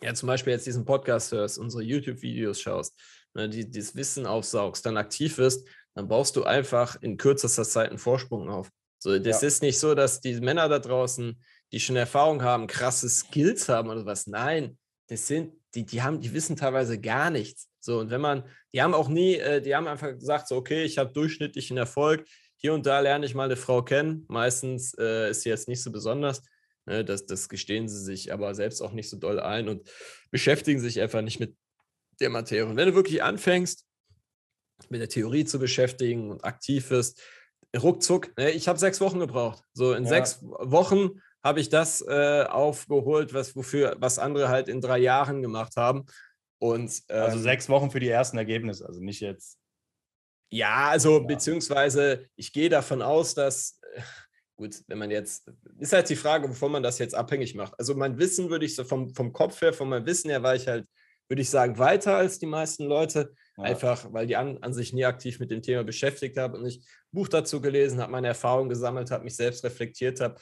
ja, 0.02 0.14
zum 0.14 0.26
Beispiel 0.26 0.52
jetzt 0.52 0.66
diesen 0.66 0.84
Podcast 0.84 1.32
hörst, 1.32 1.58
unsere 1.58 1.82
YouTube-Videos 1.82 2.60
schaust, 2.60 2.98
ne, 3.34 3.48
die, 3.48 3.70
dieses 3.70 3.94
Wissen 3.94 4.26
aufsaugst, 4.26 4.84
dann 4.86 4.96
aktiv 4.96 5.38
wirst, 5.38 5.66
dann 5.94 6.08
baust 6.08 6.36
du 6.36 6.44
einfach 6.44 7.00
in 7.02 7.16
kürzester 7.16 7.64
Zeit 7.64 7.90
einen 7.90 7.98
Vorsprung 7.98 8.50
auf. 8.50 8.70
So, 8.98 9.18
das 9.18 9.42
ja. 9.42 9.48
ist 9.48 9.62
nicht 9.62 9.78
so, 9.78 9.94
dass 9.94 10.20
die 10.20 10.40
Männer 10.40 10.68
da 10.68 10.78
draußen, 10.78 11.40
die 11.72 11.80
schon 11.80 11.96
Erfahrung 11.96 12.42
haben, 12.42 12.66
krasse 12.66 13.08
Skills 13.08 13.68
haben 13.68 13.90
oder 13.90 14.06
was. 14.06 14.26
Nein, 14.26 14.78
das 15.08 15.26
sind, 15.26 15.52
die, 15.74 15.84
die 15.84 16.02
haben, 16.02 16.20
die 16.20 16.32
wissen 16.32 16.56
teilweise 16.56 17.00
gar 17.00 17.30
nichts. 17.30 17.68
So, 17.80 17.98
und 17.98 18.10
wenn 18.10 18.20
man, 18.20 18.44
die 18.72 18.80
haben 18.80 18.94
auch 18.94 19.08
nie, 19.08 19.34
äh, 19.34 19.60
die 19.60 19.74
haben 19.74 19.86
einfach 19.86 20.12
gesagt, 20.12 20.48
so, 20.48 20.56
okay, 20.56 20.84
ich 20.84 20.98
habe 20.98 21.12
durchschnittlichen 21.12 21.76
Erfolg. 21.76 22.26
Hier 22.56 22.72
und 22.72 22.86
da 22.86 23.00
lerne 23.00 23.26
ich 23.26 23.34
mal 23.34 23.44
eine 23.44 23.56
Frau 23.56 23.82
kennen. 23.82 24.24
Meistens 24.28 24.94
äh, 24.98 25.30
ist 25.30 25.42
sie 25.42 25.50
jetzt 25.50 25.68
nicht 25.68 25.82
so 25.82 25.92
besonders. 25.92 26.42
Ne, 26.86 27.04
das, 27.04 27.26
das 27.26 27.48
gestehen 27.48 27.88
sie 27.88 28.02
sich 28.02 28.32
aber 28.32 28.54
selbst 28.54 28.82
auch 28.82 28.92
nicht 28.92 29.08
so 29.08 29.16
doll 29.16 29.40
ein 29.40 29.68
und 29.68 29.88
beschäftigen 30.30 30.80
sich 30.80 31.00
einfach 31.00 31.22
nicht 31.22 31.40
mit 31.40 31.56
der 32.20 32.30
Materie. 32.30 32.66
Und 32.66 32.76
wenn 32.76 32.88
du 32.88 32.94
wirklich 32.94 33.22
anfängst, 33.22 33.86
mit 34.90 35.00
der 35.00 35.08
Theorie 35.08 35.44
zu 35.44 35.58
beschäftigen 35.58 36.30
und 36.30 36.44
aktiv 36.44 36.90
wirst, 36.90 37.22
ruckzuck, 37.76 38.36
ne, 38.36 38.50
ich 38.50 38.68
habe 38.68 38.78
sechs 38.78 39.00
Wochen 39.00 39.18
gebraucht. 39.18 39.62
So 39.72 39.94
in 39.94 40.04
ja. 40.04 40.10
sechs 40.10 40.42
Wochen 40.42 41.20
habe 41.42 41.60
ich 41.60 41.68
das 41.68 42.02
äh, 42.02 42.44
aufgeholt, 42.48 43.34
was, 43.34 43.56
wofür, 43.56 43.96
was 43.98 44.18
andere 44.18 44.48
halt 44.48 44.68
in 44.68 44.80
drei 44.80 44.98
Jahren 44.98 45.42
gemacht 45.42 45.76
haben. 45.76 46.04
Und, 46.58 46.90
also 46.90 47.02
ähm, 47.08 47.22
also 47.22 47.38
sechs 47.38 47.68
Wochen 47.68 47.90
für 47.90 48.00
die 48.00 48.08
ersten 48.08 48.38
Ergebnisse, 48.38 48.86
also 48.86 49.00
nicht 49.00 49.20
jetzt. 49.20 49.58
Ja, 50.50 50.88
also 50.88 51.18
ja. 51.18 51.26
beziehungsweise 51.26 52.28
ich 52.36 52.52
gehe 52.52 52.68
davon 52.68 53.02
aus, 53.02 53.34
dass, 53.34 53.80
gut, 54.56 54.82
wenn 54.86 54.98
man 54.98 55.10
jetzt, 55.10 55.50
ist 55.78 55.92
halt 55.92 56.08
die 56.08 56.16
Frage, 56.16 56.48
wovon 56.48 56.72
man 56.72 56.82
das 56.82 56.98
jetzt 56.98 57.14
abhängig 57.14 57.54
macht. 57.54 57.78
Also 57.78 57.94
mein 57.94 58.18
Wissen 58.18 58.50
würde 58.50 58.66
ich 58.66 58.74
so 58.74 58.84
vom, 58.84 59.14
vom 59.14 59.32
Kopf 59.32 59.60
her, 59.60 59.72
von 59.72 59.88
meinem 59.88 60.06
Wissen 60.06 60.30
her 60.30 60.42
war 60.42 60.54
ich 60.54 60.68
halt, 60.68 60.86
würde 61.28 61.42
ich 61.42 61.50
sagen, 61.50 61.78
weiter 61.78 62.16
als 62.16 62.38
die 62.38 62.46
meisten 62.46 62.84
Leute. 62.84 63.32
Ja. 63.56 63.64
Einfach, 63.64 64.12
weil 64.12 64.26
die 64.26 64.36
an, 64.36 64.58
an 64.58 64.74
sich 64.74 64.92
nie 64.92 65.04
aktiv 65.04 65.40
mit 65.40 65.50
dem 65.50 65.62
Thema 65.62 65.84
beschäftigt 65.84 66.36
habe 66.36 66.58
und 66.58 66.66
ich 66.66 66.84
Buch 67.12 67.28
dazu 67.28 67.60
gelesen 67.60 68.00
habe, 68.00 68.12
meine 68.12 68.28
Erfahrungen 68.28 68.68
gesammelt 68.68 69.10
habe, 69.10 69.24
mich 69.24 69.36
selbst 69.36 69.64
reflektiert 69.64 70.20
habe 70.20 70.36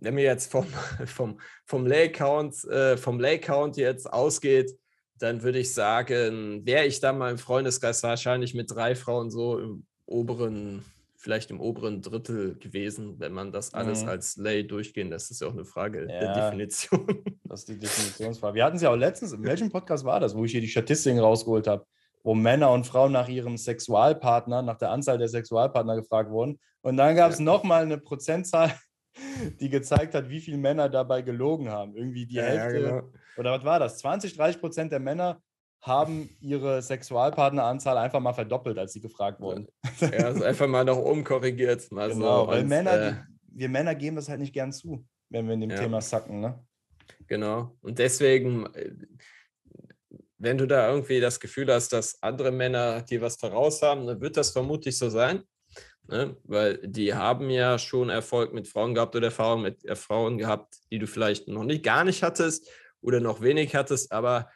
wenn 0.00 0.14
mir 0.14 0.24
jetzt 0.24 0.50
vom, 0.50 0.66
vom, 1.06 1.40
vom 1.64 1.86
Lay-Count 1.86 2.64
äh, 2.64 2.96
vom 2.96 3.20
Lay-Count 3.20 3.76
jetzt 3.76 4.12
ausgeht, 4.12 4.76
dann 5.18 5.42
würde 5.42 5.58
ich 5.58 5.72
sagen, 5.72 6.66
wäre 6.66 6.86
ich 6.86 7.00
da 7.00 7.12
mal 7.12 7.30
im 7.30 7.38
Freundeskreis 7.38 8.02
wahrscheinlich 8.02 8.54
mit 8.54 8.70
drei 8.70 8.94
Frauen 8.94 9.30
so 9.30 9.58
im 9.58 9.86
oberen, 10.04 10.84
vielleicht 11.26 11.50
im 11.50 11.60
oberen 11.60 12.02
Drittel 12.02 12.56
gewesen, 12.60 13.18
wenn 13.18 13.32
man 13.32 13.50
das 13.50 13.74
alles 13.74 14.04
mhm. 14.04 14.10
als 14.10 14.36
Lay 14.36 14.64
durchgehen 14.64 15.10
lässt. 15.10 15.26
Das 15.26 15.30
ist 15.32 15.40
ja 15.40 15.48
auch 15.48 15.54
eine 15.54 15.64
Frage 15.64 16.02
ja, 16.02 16.20
der 16.20 16.34
Definition. 16.34 17.04
Das 17.48 17.60
ist 17.60 17.68
die 17.68 17.78
Definitionsfrage. 17.78 18.54
Wir 18.54 18.64
hatten 18.64 18.76
es 18.76 18.82
ja 18.82 18.90
auch 18.90 18.96
letztens, 18.96 19.32
in 19.32 19.42
welchem 19.42 19.70
Podcast 19.70 20.04
war 20.04 20.20
das, 20.20 20.36
wo 20.36 20.44
ich 20.44 20.52
hier 20.52 20.60
die 20.60 20.68
Statistiken 20.68 21.18
rausgeholt 21.18 21.66
habe, 21.66 21.84
wo 22.22 22.32
Männer 22.32 22.70
und 22.70 22.86
Frauen 22.86 23.10
nach 23.10 23.28
ihrem 23.28 23.56
Sexualpartner, 23.56 24.62
nach 24.62 24.78
der 24.78 24.90
Anzahl 24.90 25.18
der 25.18 25.28
Sexualpartner 25.28 25.96
gefragt 25.96 26.30
wurden. 26.30 26.60
Und 26.82 26.96
dann 26.96 27.16
gab 27.16 27.32
es 27.32 27.38
ja. 27.38 27.44
nochmal 27.44 27.82
eine 27.82 27.98
Prozentzahl 27.98 28.72
die 29.60 29.68
gezeigt 29.68 30.14
hat, 30.14 30.28
wie 30.28 30.40
viele 30.40 30.58
Männer 30.58 30.88
dabei 30.88 31.22
gelogen 31.22 31.70
haben. 31.70 31.96
Irgendwie 31.96 32.26
die 32.26 32.36
ja, 32.36 32.44
Hälfte, 32.44 32.80
ja, 32.80 33.00
genau. 33.00 33.12
oder 33.36 33.52
was 33.52 33.64
war 33.64 33.80
das? 33.80 33.98
20, 33.98 34.36
30 34.36 34.60
Prozent 34.60 34.92
der 34.92 35.00
Männer 35.00 35.40
haben 35.82 36.28
ihre 36.40 36.82
Sexualpartneranzahl 36.82 37.96
einfach 37.98 38.20
mal 38.20 38.32
verdoppelt, 38.32 38.78
als 38.78 38.92
sie 38.92 39.00
gefragt 39.00 39.40
wurden. 39.40 39.68
Ja, 40.00 40.26
also 40.26 40.44
einfach 40.44 40.66
mal 40.66 40.84
nach 40.84 40.96
oben 40.96 41.22
korrigiert. 41.22 41.90
Mal 41.92 42.10
genau, 42.10 42.44
so 42.44 42.50
weil 42.50 42.62
und, 42.62 42.68
Männer, 42.68 42.92
äh, 42.92 43.14
wir 43.52 43.68
Männer 43.68 43.94
geben 43.94 44.16
das 44.16 44.28
halt 44.28 44.40
nicht 44.40 44.52
gern 44.52 44.72
zu, 44.72 45.06
wenn 45.30 45.46
wir 45.46 45.54
in 45.54 45.60
dem 45.60 45.70
ja. 45.70 45.78
Thema 45.78 46.00
sacken, 46.00 46.40
ne? 46.40 46.64
Genau. 47.28 47.76
Und 47.82 47.98
deswegen, 47.98 48.66
äh, 48.74 48.92
wenn 50.38 50.58
du 50.58 50.66
da 50.66 50.90
irgendwie 50.90 51.20
das 51.20 51.40
Gefühl 51.40 51.72
hast, 51.72 51.92
dass 51.92 52.22
andere 52.22 52.50
Männer 52.50 53.02
dir 53.02 53.20
was 53.20 53.36
voraus 53.36 53.82
haben, 53.82 54.06
dann 54.06 54.20
wird 54.20 54.36
das 54.36 54.50
vermutlich 54.50 54.98
so 54.98 55.08
sein. 55.08 55.42
Ne? 56.08 56.36
Weil 56.44 56.78
die 56.78 57.14
haben 57.14 57.50
ja 57.50 57.78
schon 57.78 58.10
Erfolg 58.10 58.52
mit 58.52 58.68
Frauen 58.68 58.94
gehabt 58.94 59.16
oder 59.16 59.26
Erfahrung 59.26 59.62
mit 59.62 59.84
äh, 59.84 59.96
Frauen 59.96 60.38
gehabt, 60.38 60.76
die 60.90 60.98
du 60.98 61.06
vielleicht 61.06 61.48
noch 61.48 61.64
nicht 61.64 61.84
gar 61.84 62.04
nicht 62.04 62.22
hattest 62.22 62.70
oder 63.00 63.20
noch 63.20 63.40
wenig 63.40 63.74
hattest. 63.74 64.12
Aber 64.12 64.50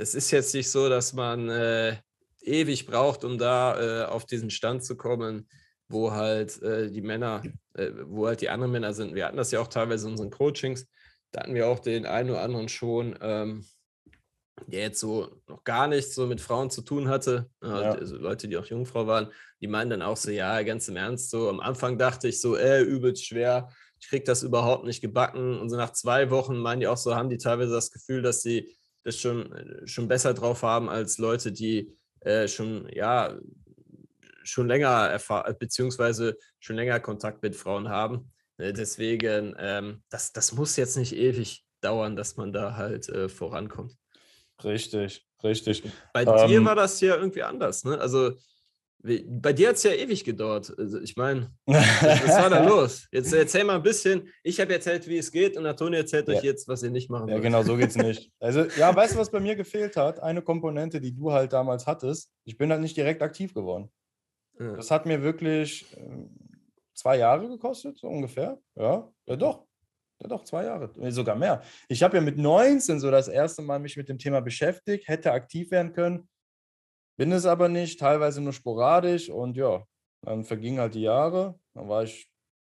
das 0.00 0.14
ist 0.14 0.30
jetzt 0.30 0.54
nicht 0.54 0.70
so, 0.70 0.88
dass 0.88 1.12
man 1.12 1.50
äh, 1.50 1.96
ewig 2.40 2.86
braucht, 2.86 3.22
um 3.22 3.36
da 3.36 4.04
äh, 4.04 4.04
auf 4.06 4.24
diesen 4.24 4.48
Stand 4.48 4.82
zu 4.82 4.96
kommen, 4.96 5.46
wo 5.88 6.12
halt 6.12 6.60
äh, 6.62 6.90
die 6.90 7.02
Männer, 7.02 7.42
äh, 7.74 7.90
wo 8.04 8.26
halt 8.26 8.40
die 8.40 8.48
anderen 8.48 8.72
Männer 8.72 8.94
sind. 8.94 9.14
Wir 9.14 9.26
hatten 9.26 9.36
das 9.36 9.50
ja 9.50 9.60
auch 9.60 9.68
teilweise 9.68 10.06
in 10.06 10.12
unseren 10.12 10.30
Coachings. 10.30 10.86
Da 11.32 11.42
hatten 11.42 11.54
wir 11.54 11.68
auch 11.68 11.80
den 11.80 12.06
einen 12.06 12.30
oder 12.30 12.40
anderen 12.40 12.68
schon. 12.68 13.16
Ähm, 13.20 13.66
der 14.66 14.80
jetzt 14.80 15.00
so 15.00 15.40
noch 15.48 15.64
gar 15.64 15.88
nichts 15.88 16.14
so 16.14 16.26
mit 16.26 16.40
Frauen 16.40 16.68
zu 16.68 16.82
tun 16.82 17.08
hatte, 17.08 17.48
ja. 17.62 17.92
also 17.92 18.16
Leute, 18.16 18.46
die 18.46 18.58
auch 18.58 18.66
Jungfrau 18.66 19.06
waren, 19.06 19.32
die 19.62 19.68
meinen 19.68 19.88
dann 19.88 20.02
auch 20.02 20.18
so, 20.18 20.30
ja, 20.30 20.62
ganz 20.62 20.86
im 20.88 20.96
Ernst, 20.96 21.30
so 21.30 21.48
am 21.48 21.60
Anfang 21.60 21.96
dachte 21.96 22.28
ich 22.28 22.42
so, 22.42 22.56
äh, 22.56 22.82
übelst 22.82 23.24
schwer, 23.24 23.70
ich 23.98 24.08
krieg 24.08 24.26
das 24.26 24.42
überhaupt 24.42 24.84
nicht 24.84 25.00
gebacken 25.00 25.58
und 25.58 25.70
so 25.70 25.76
nach 25.76 25.92
zwei 25.92 26.30
Wochen 26.30 26.58
meinen 26.58 26.80
die 26.80 26.88
auch 26.88 26.98
so, 26.98 27.14
haben 27.14 27.30
die 27.30 27.38
teilweise 27.38 27.72
das 27.72 27.90
Gefühl, 27.90 28.20
dass 28.20 28.42
sie 28.42 28.76
das 29.02 29.18
schon, 29.18 29.82
schon 29.84 30.08
besser 30.08 30.34
drauf 30.34 30.62
haben 30.62 30.88
als 30.88 31.18
Leute, 31.18 31.52
die 31.52 31.92
äh, 32.20 32.48
schon, 32.48 32.88
ja, 32.92 33.38
schon 34.42 34.68
länger 34.68 34.88
erfahren, 34.88 35.54
beziehungsweise 35.58 36.36
schon 36.58 36.76
länger 36.76 37.00
Kontakt 37.00 37.42
mit 37.42 37.56
Frauen 37.56 37.88
haben. 37.88 38.32
Äh, 38.58 38.72
deswegen, 38.72 39.54
ähm, 39.58 40.02
das, 40.10 40.32
das 40.32 40.52
muss 40.52 40.76
jetzt 40.76 40.96
nicht 40.96 41.14
ewig 41.14 41.64
dauern, 41.80 42.16
dass 42.16 42.36
man 42.36 42.52
da 42.52 42.76
halt 42.76 43.08
äh, 43.08 43.28
vorankommt. 43.28 43.96
Richtig, 44.62 45.26
richtig. 45.42 45.82
Bei 46.12 46.22
ähm, 46.24 46.48
dir 46.48 46.64
war 46.64 46.74
das 46.74 47.00
ja 47.00 47.16
irgendwie 47.16 47.42
anders, 47.42 47.84
ne? 47.84 47.98
Also 47.98 48.32
bei 49.02 49.52
dir 49.52 49.68
hat 49.68 49.76
es 49.76 49.82
ja 49.82 49.92
ewig 49.92 50.24
gedauert. 50.24 50.74
Also 50.76 51.00
ich 51.00 51.16
meine, 51.16 51.50
was 51.64 52.28
war 52.28 52.50
da 52.50 52.62
los? 52.68 53.08
Jetzt 53.10 53.32
erzähl 53.32 53.64
mal 53.64 53.76
ein 53.76 53.82
bisschen. 53.82 54.28
Ich 54.42 54.60
habe 54.60 54.72
erzählt, 54.74 55.08
wie 55.08 55.16
es 55.16 55.32
geht, 55.32 55.56
und 55.56 55.64
Antoni 55.64 55.96
erzählt 55.96 56.28
ja. 56.28 56.34
euch 56.34 56.42
jetzt, 56.42 56.68
was 56.68 56.82
ihr 56.82 56.90
nicht 56.90 57.08
machen 57.08 57.28
Ja, 57.28 57.38
genau, 57.38 57.62
so 57.62 57.76
geht 57.76 57.90
es 57.90 57.96
nicht. 57.96 58.30
Also, 58.40 58.64
ja, 58.78 58.94
weißt 58.94 59.14
du, 59.14 59.18
was 59.18 59.30
bei 59.30 59.40
mir 59.40 59.54
gefehlt 59.54 59.96
hat? 59.96 60.20
Eine 60.20 60.42
Komponente, 60.42 61.00
die 61.00 61.14
du 61.14 61.32
halt 61.32 61.52
damals 61.52 61.86
hattest. 61.86 62.30
Ich 62.44 62.56
bin 62.56 62.70
halt 62.70 62.80
nicht 62.80 62.96
direkt 62.96 63.22
aktiv 63.22 63.54
geworden. 63.54 63.90
Ja. 64.58 64.76
Das 64.76 64.90
hat 64.90 65.06
mir 65.06 65.22
wirklich 65.22 65.86
äh, 65.96 66.26
zwei 66.94 67.18
Jahre 67.18 67.48
gekostet, 67.48 67.98
so 67.98 68.08
ungefähr. 68.08 68.58
Ja, 68.76 69.10
ja 69.26 69.36
doch. 69.36 69.66
Ja, 70.22 70.28
doch, 70.28 70.44
zwei 70.44 70.64
Jahre, 70.64 70.90
sogar 71.10 71.34
mehr. 71.34 71.62
Ich 71.88 72.02
habe 72.02 72.18
ja 72.18 72.22
mit 72.22 72.36
19 72.36 73.00
so 73.00 73.10
das 73.10 73.28
erste 73.28 73.62
Mal 73.62 73.78
mich 73.78 73.96
mit 73.96 74.10
dem 74.10 74.18
Thema 74.18 74.40
beschäftigt, 74.40 75.08
hätte 75.08 75.32
aktiv 75.32 75.70
werden 75.70 75.94
können, 75.94 76.28
bin 77.20 77.32
es 77.32 77.44
aber 77.44 77.68
nicht, 77.68 78.00
teilweise 78.00 78.40
nur 78.40 78.54
sporadisch 78.54 79.28
und 79.28 79.54
ja, 79.54 79.84
dann 80.22 80.42
vergingen 80.42 80.80
halt 80.80 80.94
die 80.94 81.02
Jahre, 81.02 81.60
dann 81.74 81.86
war 81.86 82.02
ich 82.02 82.30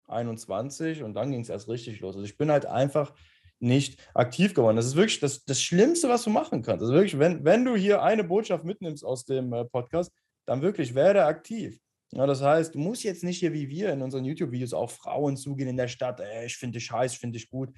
21 0.08 1.04
und 1.04 1.16
dann 1.16 1.32
ging 1.32 1.42
es 1.42 1.50
erst 1.50 1.68
richtig 1.68 2.00
los. 2.00 2.16
Also 2.16 2.26
ich 2.26 2.38
bin 2.38 2.50
halt 2.50 2.66
einfach 2.66 3.14
nicht 3.60 4.00
aktiv 4.14 4.54
geworden. 4.54 4.78
Das 4.78 4.86
ist 4.86 4.96
wirklich 4.96 5.20
das, 5.20 5.44
das 5.44 5.62
Schlimmste, 5.62 6.08
was 6.08 6.24
du 6.24 6.30
machen 6.30 6.62
kannst. 6.62 6.82
Also 6.82 6.94
wirklich, 6.94 7.20
wenn, 7.20 7.44
wenn 7.44 7.66
du 7.66 7.76
hier 7.76 8.02
eine 8.02 8.24
Botschaft 8.24 8.64
mitnimmst 8.64 9.04
aus 9.04 9.26
dem 9.26 9.52
äh, 9.52 9.66
Podcast, 9.66 10.14
dann 10.46 10.62
wirklich 10.62 10.96
werde 10.96 11.26
aktiv. 11.26 11.78
Ja, 12.14 12.26
das 12.26 12.42
heißt, 12.42 12.74
du 12.74 12.80
musst 12.80 13.04
jetzt 13.04 13.26
nicht 13.26 13.40
hier 13.40 13.52
wie 13.52 13.68
wir 13.68 13.92
in 13.92 14.02
unseren 14.02 14.24
YouTube-Videos 14.24 14.72
auf 14.72 14.94
Frauen 14.94 15.36
zugehen 15.36 15.68
in 15.68 15.76
der 15.76 15.90
Stadt, 15.90 16.22
ey, 16.22 16.46
ich 16.46 16.56
finde 16.56 16.80
dich 16.80 16.90
heiß, 16.90 17.16
finde 17.16 17.38
dich 17.38 17.50
gut. 17.50 17.74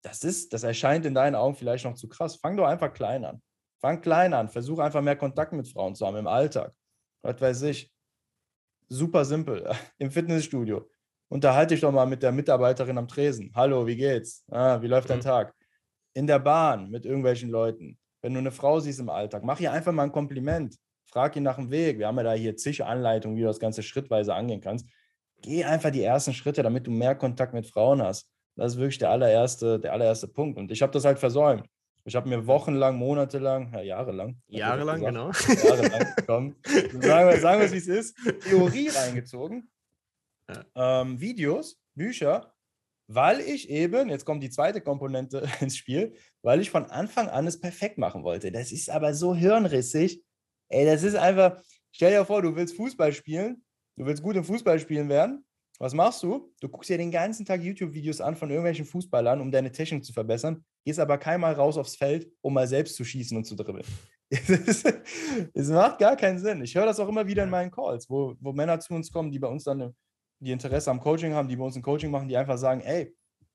Das 0.00 0.24
ist, 0.24 0.54
das 0.54 0.62
erscheint 0.62 1.04
in 1.04 1.14
deinen 1.14 1.34
Augen 1.34 1.56
vielleicht 1.56 1.84
noch 1.84 1.94
zu 1.94 2.08
krass. 2.08 2.36
Fang 2.36 2.56
doch 2.56 2.64
einfach 2.64 2.94
klein 2.94 3.26
an. 3.26 3.42
Fang 3.84 4.00
klein 4.00 4.32
an. 4.32 4.48
Versuch 4.48 4.78
einfach 4.78 5.02
mehr 5.02 5.16
Kontakt 5.16 5.52
mit 5.52 5.68
Frauen 5.68 5.94
zu 5.94 6.06
haben 6.06 6.16
im 6.16 6.26
Alltag. 6.26 6.72
Was 7.20 7.38
weiß 7.38 7.62
ich. 7.62 7.92
Super 8.88 9.26
simpel. 9.26 9.70
Im 9.98 10.10
Fitnessstudio. 10.10 10.88
Unterhalte 11.28 11.74
dich 11.74 11.82
doch 11.82 11.92
mal 11.92 12.06
mit 12.06 12.22
der 12.22 12.32
Mitarbeiterin 12.32 12.96
am 12.96 13.08
Tresen. 13.08 13.52
Hallo, 13.54 13.86
wie 13.86 13.96
geht's? 13.96 14.42
Ah, 14.50 14.80
wie 14.80 14.86
läuft 14.86 15.10
dein 15.10 15.18
mhm. 15.18 15.24
Tag? 15.24 15.54
In 16.14 16.26
der 16.26 16.38
Bahn 16.38 16.88
mit 16.88 17.04
irgendwelchen 17.04 17.50
Leuten. 17.50 17.98
Wenn 18.22 18.32
du 18.32 18.38
eine 18.38 18.52
Frau 18.52 18.80
siehst 18.80 19.00
im 19.00 19.10
Alltag, 19.10 19.44
mach 19.44 19.60
ihr 19.60 19.70
einfach 19.70 19.92
mal 19.92 20.04
ein 20.04 20.12
Kompliment 20.12 20.78
frag 21.14 21.36
ihn 21.36 21.44
nach 21.44 21.56
dem 21.56 21.70
Weg. 21.70 21.98
Wir 21.98 22.08
haben 22.08 22.16
ja 22.16 22.24
da 22.24 22.32
hier 22.32 22.56
zig 22.56 22.84
Anleitungen, 22.84 23.36
wie 23.36 23.42
du 23.42 23.46
das 23.46 23.60
Ganze 23.60 23.82
schrittweise 23.82 24.34
angehen 24.34 24.60
kannst. 24.60 24.88
Geh 25.42 25.62
einfach 25.62 25.90
die 25.90 26.02
ersten 26.02 26.32
Schritte, 26.32 26.62
damit 26.62 26.86
du 26.86 26.90
mehr 26.90 27.14
Kontakt 27.14 27.54
mit 27.54 27.66
Frauen 27.66 28.02
hast. 28.02 28.28
Das 28.56 28.72
ist 28.72 28.78
wirklich 28.78 28.98
der 28.98 29.10
allererste, 29.10 29.78
der 29.78 29.92
allererste 29.92 30.26
Punkt. 30.26 30.58
Und 30.58 30.72
ich 30.72 30.82
habe 30.82 30.92
das 30.92 31.04
halt 31.04 31.18
versäumt. 31.18 31.68
Ich 32.06 32.14
habe 32.14 32.28
mir 32.28 32.46
wochenlang, 32.46 32.96
monatelang, 32.96 33.72
ja, 33.72 33.80
jahrelang. 33.80 34.36
Jahrelang, 34.48 35.00
genau. 35.00 35.30
Jahrelang, 35.64 36.14
komm. 36.26 36.56
Sagen 37.00 37.30
wir, 37.30 37.40
sagen 37.40 37.60
wir 37.60 37.66
es, 37.66 37.72
wie 37.72 37.78
es 37.78 37.88
ist. 37.88 38.16
Theorie 38.42 38.88
reingezogen. 38.94 39.70
Ja. 40.48 41.00
Ähm, 41.00 41.18
Videos, 41.18 41.80
Bücher, 41.94 42.54
weil 43.06 43.40
ich 43.40 43.70
eben, 43.70 44.10
jetzt 44.10 44.26
kommt 44.26 44.42
die 44.42 44.50
zweite 44.50 44.82
Komponente 44.82 45.48
ins 45.60 45.78
Spiel, 45.78 46.14
weil 46.42 46.60
ich 46.60 46.70
von 46.70 46.84
Anfang 46.86 47.28
an 47.28 47.46
es 47.46 47.58
perfekt 47.58 47.96
machen 47.96 48.22
wollte. 48.22 48.52
Das 48.52 48.70
ist 48.70 48.90
aber 48.90 49.14
so 49.14 49.34
hirnrissig. 49.34 50.22
Ey, 50.68 50.84
das 50.84 51.02
ist 51.02 51.14
einfach, 51.14 51.62
stell 51.90 52.12
dir 52.12 52.26
vor, 52.26 52.42
du 52.42 52.54
willst 52.54 52.76
Fußball 52.76 53.12
spielen, 53.14 53.64
du 53.96 54.04
willst 54.04 54.22
gut 54.22 54.36
im 54.36 54.44
Fußballspielen 54.44 55.08
werden. 55.08 55.46
Was 55.78 55.94
machst 55.94 56.22
du? 56.22 56.52
Du 56.60 56.68
guckst 56.68 56.90
dir 56.90 56.98
den 56.98 57.10
ganzen 57.10 57.44
Tag 57.46 57.62
YouTube-Videos 57.62 58.20
an 58.20 58.36
von 58.36 58.50
irgendwelchen 58.50 58.84
Fußballern, 58.84 59.40
um 59.40 59.50
deine 59.50 59.72
Technik 59.72 60.04
zu 60.04 60.12
verbessern, 60.12 60.64
gehst 60.84 61.00
aber 61.00 61.18
keinmal 61.18 61.54
raus 61.54 61.76
aufs 61.76 61.96
Feld, 61.96 62.30
um 62.40 62.54
mal 62.54 62.66
selbst 62.68 62.96
zu 62.96 63.04
schießen 63.04 63.36
und 63.36 63.44
zu 63.44 63.56
dribbeln. 63.56 63.86
Es 65.54 65.68
macht 65.68 65.98
gar 65.98 66.16
keinen 66.16 66.38
Sinn. 66.38 66.62
Ich 66.62 66.74
höre 66.74 66.86
das 66.86 66.98
auch 66.98 67.08
immer 67.08 67.26
wieder 67.26 67.44
in 67.44 67.50
meinen 67.50 67.70
Calls, 67.70 68.08
wo, 68.08 68.34
wo 68.40 68.52
Männer 68.52 68.80
zu 68.80 68.94
uns 68.94 69.10
kommen, 69.12 69.30
die 69.30 69.38
bei 69.38 69.48
uns 69.48 69.64
dann 69.64 69.94
die 70.40 70.52
Interesse 70.52 70.90
am 70.90 71.00
Coaching 71.00 71.32
haben, 71.34 71.48
die 71.48 71.56
bei 71.56 71.64
uns 71.64 71.76
ein 71.76 71.82
Coaching 71.82 72.10
machen, 72.10 72.28
die 72.28 72.36
einfach 72.36 72.58
sagen, 72.58 72.80
ey, 72.80 73.14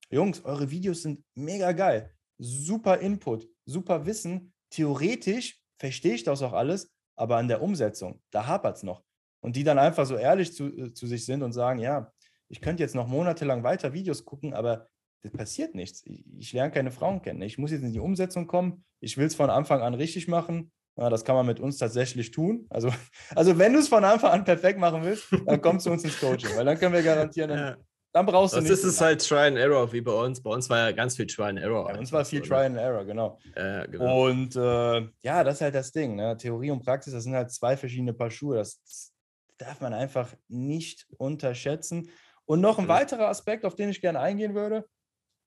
Jungs, 0.10 0.44
eure 0.44 0.70
Videos 0.72 1.04
sind 1.04 1.24
mega 1.36 1.72
geil. 1.72 2.12
Super 2.40 3.00
Input, 3.00 3.48
super 3.66 4.06
Wissen. 4.06 4.54
Theoretisch 4.72 5.60
verstehe 5.78 6.16
ich 6.16 6.24
das 6.24 6.42
auch 6.42 6.54
alles, 6.54 6.92
aber 7.16 7.38
an 7.38 7.48
der 7.48 7.62
Umsetzung, 7.62 8.22
da 8.32 8.48
hapert 8.48 8.78
es 8.78 8.84
noch. 8.84 9.04
Und 9.42 9.56
die 9.56 9.64
dann 9.64 9.78
einfach 9.78 10.06
so 10.06 10.16
ehrlich 10.16 10.54
zu, 10.54 10.66
äh, 10.66 10.94
zu 10.94 11.08
sich 11.08 11.26
sind 11.26 11.44
und 11.44 11.54
sagen, 11.54 11.80
ja, 11.80 12.12
ich 12.50 12.62
könnte 12.62 12.84
jetzt 12.84 12.96
noch 12.96 13.08
monatelang 13.08 13.64
weiter 13.64 13.94
Videos 13.94 14.26
gucken, 14.26 14.54
aber 14.54 14.88
das 15.22 15.32
passiert 15.32 15.76
nichts. 15.76 16.02
Ich, 16.06 16.24
ich 16.38 16.54
lerne 16.54 16.72
keine 16.72 16.92
Frauen 16.92 17.22
kennen. 17.22 17.42
Ich 17.42 17.58
muss 17.58 17.72
jetzt 17.72 17.84
in 17.84 17.94
die 17.94 18.00
Umsetzung 18.00 18.48
kommen. 18.48 18.84
Ich 19.00 19.18
will 19.18 19.28
es 19.28 19.36
von 19.36 19.50
Anfang 19.50 19.82
an 19.82 19.94
richtig 19.94 20.28
machen. 20.28 20.72
Ja, 20.98 21.10
das 21.10 21.24
kann 21.24 21.36
man 21.36 21.46
mit 21.46 21.60
uns 21.60 21.78
tatsächlich 21.78 22.32
tun. 22.32 22.66
Also, 22.70 22.90
also 23.36 23.58
wenn 23.58 23.74
du 23.74 23.80
es 23.80 23.88
von 23.88 24.04
Anfang 24.04 24.32
an 24.32 24.44
perfekt 24.44 24.80
machen 24.80 25.04
willst, 25.04 25.28
dann 25.46 25.62
komm 25.62 25.80
zu 25.80 25.92
uns 25.92 26.04
ins 26.04 26.20
Coaching, 26.20 26.56
weil 26.56 26.66
dann 26.66 26.78
können 26.78 26.94
wir 26.94 27.04
garantieren, 27.04 27.50
dann, 27.50 27.78
dann 28.12 28.26
brauchst 28.26 28.56
du 28.56 28.60
nicht. 28.60 28.72
Das 28.72 28.84
ist 28.84 29.00
halt 29.00 29.26
Try 29.26 29.48
and 29.48 29.58
Error 29.58 29.92
wie 29.94 30.02
bei 30.02 30.12
uns. 30.12 30.42
Bei 30.42 30.50
uns 30.50 30.70
war 30.70 30.78
ja 30.78 30.92
ganz 30.92 31.16
viel 31.16 31.28
Try 31.28 31.44
and 31.44 31.60
Error. 31.60 31.86
Bei 31.86 31.98
uns 31.98 32.12
war 32.12 32.26
viel 32.26 32.42
Try 32.42 32.66
and 32.66 32.78
Error, 32.78 33.06
genau. 33.06 33.40
Äh, 33.56 33.88
genau. 33.88 34.26
Und 34.26 34.56
äh, 34.56 35.08
ja, 35.22 35.44
das 35.44 35.56
ist 35.56 35.62
halt 35.62 35.76
das 35.76 35.92
Ding. 35.92 36.16
Ne? 36.16 36.36
Theorie 36.36 36.72
und 36.72 36.84
Praxis, 36.84 37.14
das 37.14 37.24
sind 37.24 37.34
halt 37.34 37.52
zwei 37.52 37.78
verschiedene 37.78 38.14
Paar 38.14 38.32
Schuhe. 38.32 38.58
Das, 38.58 38.82
das 38.82 39.14
darf 39.58 39.80
man 39.80 39.94
einfach 39.94 40.34
nicht 40.48 41.08
unterschätzen. 41.18 42.10
Und 42.46 42.62
noch 42.62 42.80
ein 42.80 42.86
mhm. 42.86 42.90
weiterer 42.90 43.28
Aspekt, 43.28 43.64
auf 43.64 43.76
den 43.76 43.90
ich 43.90 44.02
gerne 44.02 44.20
eingehen 44.20 44.56
würde, 44.56 44.86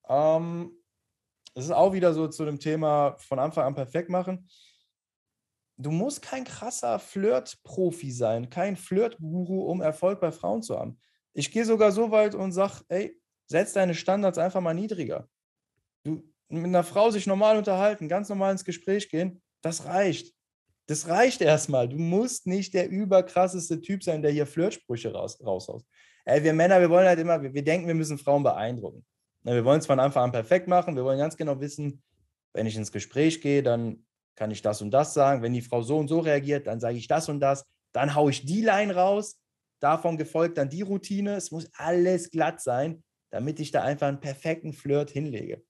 ähm, 0.09 0.73
das 1.55 1.67
ist 1.67 1.71
auch 1.71 1.93
wieder 1.93 2.15
so 2.15 2.29
zu 2.29 2.45
dem 2.45 2.59
Thema 2.59 3.17
von 3.19 3.39
Anfang 3.39 3.65
an 3.65 3.75
perfekt 3.75 4.09
machen. 4.09 4.49
Du 5.77 5.91
musst 5.91 6.23
kein 6.23 6.45
krasser 6.45 6.99
Flirt-Profi 6.99 8.11
sein, 8.11 8.51
kein 8.51 8.77
Flirt-Guru, 8.77 9.63
um 9.65 9.81
Erfolg 9.81 10.21
bei 10.21 10.31
Frauen 10.31 10.63
zu 10.63 10.79
haben. 10.79 10.99
Ich 11.35 11.51
gehe 11.51 11.65
sogar 11.65 11.93
so 11.93 12.11
weit 12.11 12.35
und 12.35 12.53
sage, 12.53 12.85
ey, 12.89 13.21
setz 13.47 13.73
deine 13.73 13.95
Standards 13.95 14.39
einfach 14.39 14.61
mal 14.61 14.75
niedriger. 14.75 15.29
Du, 16.05 16.23
mit 16.49 16.65
einer 16.67 16.85
Frau 16.85 17.11
sich 17.11 17.27
normal 17.27 17.57
unterhalten, 17.57 18.09
ganz 18.09 18.29
normal 18.29 18.53
ins 18.53 18.65
Gespräch 18.65 19.09
gehen, 19.09 19.43
das 19.63 19.87
reicht. 19.87 20.35
Das 20.87 21.09
reicht 21.09 21.41
erstmal. 21.41 21.89
Du 21.89 21.97
musst 21.97 22.47
nicht 22.47 22.75
der 22.75 22.89
überkrasseste 22.89 23.81
Typ 23.81 24.03
sein, 24.03 24.21
der 24.21 24.31
hier 24.31 24.47
Flirtsprüche 24.47 25.13
raus. 25.13 25.39
Ey, 26.25 26.43
wir 26.43 26.53
Männer, 26.53 26.81
wir 26.81 26.91
wollen 26.91 27.07
halt 27.07 27.19
immer, 27.19 27.41
wir, 27.43 27.55
wir 27.55 27.65
denken, 27.65 27.87
wir 27.87 27.95
müssen 27.95 28.19
Frauen 28.19 28.43
beeindrucken. 28.43 29.05
Wir 29.45 29.65
wollen 29.65 29.81
es 29.81 29.87
von 29.87 30.01
Anfang 30.01 30.25
an 30.25 30.33
perfekt 30.33 30.69
machen. 30.69 30.97
Wir 30.97 31.05
wollen 31.05 31.19
ganz 31.19 31.37
genau 31.37 31.61
wissen, 31.61 32.03
wenn 32.53 32.67
ich 32.67 32.77
ins 32.77 32.93
Gespräch 32.93 33.41
gehe, 33.41 33.63
dann 33.63 34.07
kann 34.37 34.51
ich 34.51 34.63
das 34.63 34.83
und 34.83 34.91
das 34.91 35.15
sagen. 35.15 35.43
Wenn 35.43 35.53
die 35.53 35.63
Frau 35.63 35.83
so 35.83 35.99
und 35.99 36.09
so 36.09 36.21
reagiert, 36.21 36.67
dann 36.67 36.81
sage 36.81 36.97
ich 36.97 37.09
das 37.09 37.29
und 37.29 37.41
das. 37.41 37.67
Dann 37.93 38.15
haue 38.15 38.31
ich 38.31 38.45
die 38.45 38.63
Line 38.63 38.95
raus. 38.95 39.39
Davon 39.81 40.17
gefolgt 40.17 40.59
dann 40.59 40.69
die 40.69 40.83
Routine. 40.83 41.35
Es 41.35 41.51
muss 41.51 41.69
alles 41.75 42.31
glatt 42.31 42.61
sein, 42.61 43.03
damit 43.31 43.59
ich 43.61 43.71
da 43.73 43.83
einfach 43.83 44.09
einen 44.09 44.21
perfekten 44.21 44.73
Flirt 44.73 45.11
hinlege. 45.11 45.63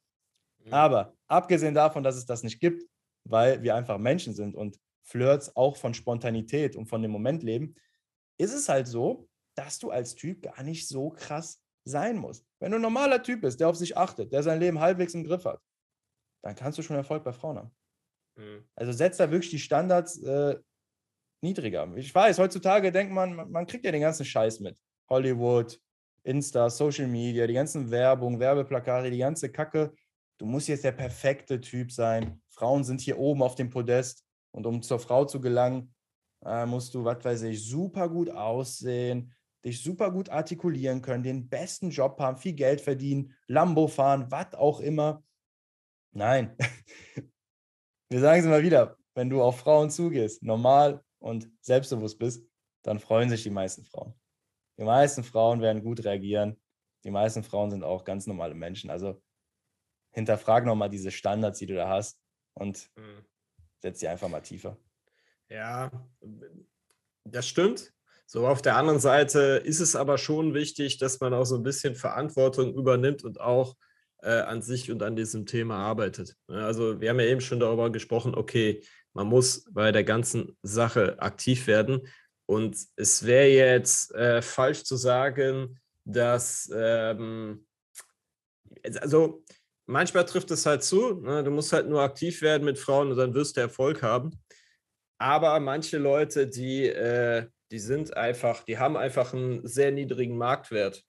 Mhm. 0.64 0.72
Aber 0.72 1.14
abgesehen 1.28 1.74
davon, 1.74 2.02
dass 2.02 2.16
es 2.16 2.26
das 2.26 2.42
nicht 2.42 2.60
gibt, 2.60 2.84
weil 3.24 3.62
wir 3.62 3.74
einfach 3.74 3.98
Menschen 3.98 4.34
sind 4.34 4.54
und 4.54 4.78
Flirts 5.04 5.56
auch 5.56 5.76
von 5.76 5.94
Spontanität 5.94 6.76
und 6.76 6.86
von 6.86 7.02
dem 7.02 7.10
Moment 7.10 7.42
leben, 7.42 7.74
ist 8.38 8.52
es 8.52 8.68
halt 8.68 8.86
so, 8.86 9.28
dass 9.54 9.78
du 9.78 9.90
als 9.90 10.14
Typ 10.14 10.42
gar 10.42 10.62
nicht 10.62 10.88
so 10.88 11.10
krass 11.10 11.61
sein 11.84 12.16
musst. 12.16 12.46
Wenn 12.60 12.70
du 12.70 12.78
ein 12.78 12.82
normaler 12.82 13.22
Typ 13.22 13.42
bist, 13.42 13.60
der 13.60 13.68
auf 13.68 13.76
sich 13.76 13.96
achtet, 13.96 14.32
der 14.32 14.42
sein 14.42 14.60
Leben 14.60 14.80
halbwegs 14.80 15.14
im 15.14 15.24
Griff 15.24 15.44
hat, 15.44 15.60
dann 16.42 16.54
kannst 16.54 16.78
du 16.78 16.82
schon 16.82 16.96
Erfolg 16.96 17.24
bei 17.24 17.32
Frauen 17.32 17.58
haben. 17.58 17.74
Mhm. 18.36 18.64
Also 18.74 18.92
setzt 18.92 19.20
da 19.20 19.30
wirklich 19.30 19.50
die 19.50 19.58
Standards 19.58 20.22
äh, 20.22 20.58
niedriger. 21.42 21.90
Ich 21.96 22.14
weiß, 22.14 22.38
heutzutage 22.38 22.92
denkt 22.92 23.12
man, 23.12 23.50
man 23.50 23.66
kriegt 23.66 23.84
ja 23.84 23.92
den 23.92 24.00
ganzen 24.00 24.24
Scheiß 24.24 24.60
mit. 24.60 24.78
Hollywood, 25.08 25.80
Insta, 26.24 26.70
Social 26.70 27.08
Media, 27.08 27.46
die 27.46 27.54
ganzen 27.54 27.90
Werbung, 27.90 28.38
Werbeplakate, 28.38 29.10
die 29.10 29.18
ganze 29.18 29.50
Kacke. 29.50 29.92
Du 30.38 30.46
musst 30.46 30.68
jetzt 30.68 30.84
der 30.84 30.92
perfekte 30.92 31.60
Typ 31.60 31.92
sein. 31.92 32.40
Frauen 32.48 32.84
sind 32.84 33.00
hier 33.00 33.18
oben 33.18 33.42
auf 33.42 33.54
dem 33.54 33.70
Podest. 33.70 34.24
Und 34.52 34.66
um 34.66 34.82
zur 34.82 34.98
Frau 34.98 35.24
zu 35.24 35.40
gelangen, 35.40 35.94
äh, 36.44 36.66
musst 36.66 36.94
du, 36.94 37.04
was 37.04 37.24
weiß 37.24 37.42
ich, 37.42 37.64
super 37.64 38.08
gut 38.08 38.30
aussehen, 38.30 39.32
dich 39.64 39.82
super 39.82 40.10
gut 40.10 40.28
artikulieren 40.28 41.02
können, 41.02 41.22
den 41.22 41.48
besten 41.48 41.90
Job 41.90 42.18
haben, 42.18 42.36
viel 42.36 42.54
Geld 42.54 42.80
verdienen, 42.80 43.34
Lambo 43.46 43.86
fahren, 43.86 44.30
was 44.30 44.54
auch 44.54 44.80
immer. 44.80 45.22
Nein. 46.12 46.56
Wir 48.08 48.20
sagen 48.20 48.40
es 48.40 48.46
immer 48.46 48.62
wieder, 48.62 48.98
wenn 49.14 49.30
du 49.30 49.42
auf 49.42 49.60
Frauen 49.60 49.90
zugehst, 49.90 50.42
normal 50.42 51.02
und 51.18 51.50
selbstbewusst 51.60 52.18
bist, 52.18 52.46
dann 52.82 52.98
freuen 52.98 53.30
sich 53.30 53.42
die 53.42 53.50
meisten 53.50 53.84
Frauen. 53.84 54.14
Die 54.78 54.84
meisten 54.84 55.22
Frauen 55.22 55.60
werden 55.60 55.82
gut 55.82 56.04
reagieren. 56.04 56.60
Die 57.04 57.10
meisten 57.10 57.42
Frauen 57.42 57.70
sind 57.70 57.84
auch 57.84 58.04
ganz 58.04 58.26
normale 58.26 58.54
Menschen. 58.54 58.90
Also 58.90 59.22
hinterfrag 60.12 60.64
nochmal 60.64 60.90
diese 60.90 61.10
Standards, 61.10 61.58
die 61.58 61.66
du 61.66 61.74
da 61.74 61.88
hast 61.88 62.20
und 62.54 62.90
mhm. 62.96 63.24
setz 63.80 64.00
sie 64.00 64.08
einfach 64.08 64.28
mal 64.28 64.40
tiefer. 64.40 64.76
Ja, 65.48 65.90
das 67.24 67.46
stimmt. 67.46 67.94
So, 68.34 68.46
auf 68.46 68.62
der 68.62 68.76
anderen 68.76 68.98
Seite 68.98 69.60
ist 69.62 69.80
es 69.80 69.94
aber 69.94 70.16
schon 70.16 70.54
wichtig, 70.54 70.96
dass 70.96 71.20
man 71.20 71.34
auch 71.34 71.44
so 71.44 71.56
ein 71.56 71.62
bisschen 71.62 71.94
Verantwortung 71.94 72.72
übernimmt 72.74 73.24
und 73.24 73.38
auch 73.38 73.76
äh, 74.22 74.30
an 74.30 74.62
sich 74.62 74.90
und 74.90 75.02
an 75.02 75.16
diesem 75.16 75.44
Thema 75.44 75.76
arbeitet. 75.76 76.34
Also, 76.48 76.98
wir 76.98 77.10
haben 77.10 77.20
ja 77.20 77.26
eben 77.26 77.42
schon 77.42 77.60
darüber 77.60 77.90
gesprochen, 77.90 78.34
okay, 78.34 78.82
man 79.12 79.26
muss 79.26 79.66
bei 79.70 79.92
der 79.92 80.04
ganzen 80.04 80.56
Sache 80.62 81.20
aktiv 81.20 81.66
werden. 81.66 82.08
Und 82.46 82.74
es 82.96 83.26
wäre 83.26 83.48
jetzt 83.48 84.14
äh, 84.14 84.40
falsch 84.40 84.84
zu 84.84 84.96
sagen, 84.96 85.78
dass, 86.06 86.70
ähm, 86.74 87.66
also 88.98 89.44
manchmal 89.84 90.24
trifft 90.24 90.50
es 90.52 90.64
halt 90.64 90.84
zu, 90.84 91.20
ne? 91.20 91.44
du 91.44 91.50
musst 91.50 91.74
halt 91.74 91.86
nur 91.86 92.00
aktiv 92.00 92.40
werden 92.40 92.64
mit 92.64 92.78
Frauen 92.78 93.10
und 93.10 93.18
dann 93.18 93.34
wirst 93.34 93.58
du 93.58 93.60
Erfolg 93.60 94.02
haben. 94.02 94.30
Aber 95.18 95.60
manche 95.60 95.98
Leute, 95.98 96.46
die 96.46 96.86
äh, 96.86 97.46
die 97.72 97.78
sind 97.78 98.16
einfach, 98.16 98.64
die 98.64 98.78
haben 98.78 98.96
einfach 98.96 99.32
einen 99.32 99.66
sehr 99.66 99.90
niedrigen 99.90 100.36
Marktwert. 100.36 101.02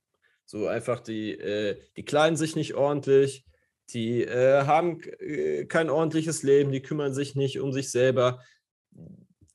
So 0.45 0.67
einfach, 0.67 1.01
die, 1.01 1.33
äh, 1.33 1.79
die 1.97 2.05
kleiden 2.05 2.37
sich 2.37 2.55
nicht 2.55 2.73
ordentlich, 2.73 3.45
die 3.89 4.23
äh, 4.23 4.65
haben 4.65 5.01
äh, 5.19 5.65
kein 5.65 5.89
ordentliches 5.89 6.41
Leben, 6.41 6.71
die 6.71 6.81
kümmern 6.81 7.13
sich 7.13 7.35
nicht 7.35 7.59
um 7.59 7.73
sich 7.73 7.91
selber. 7.91 8.41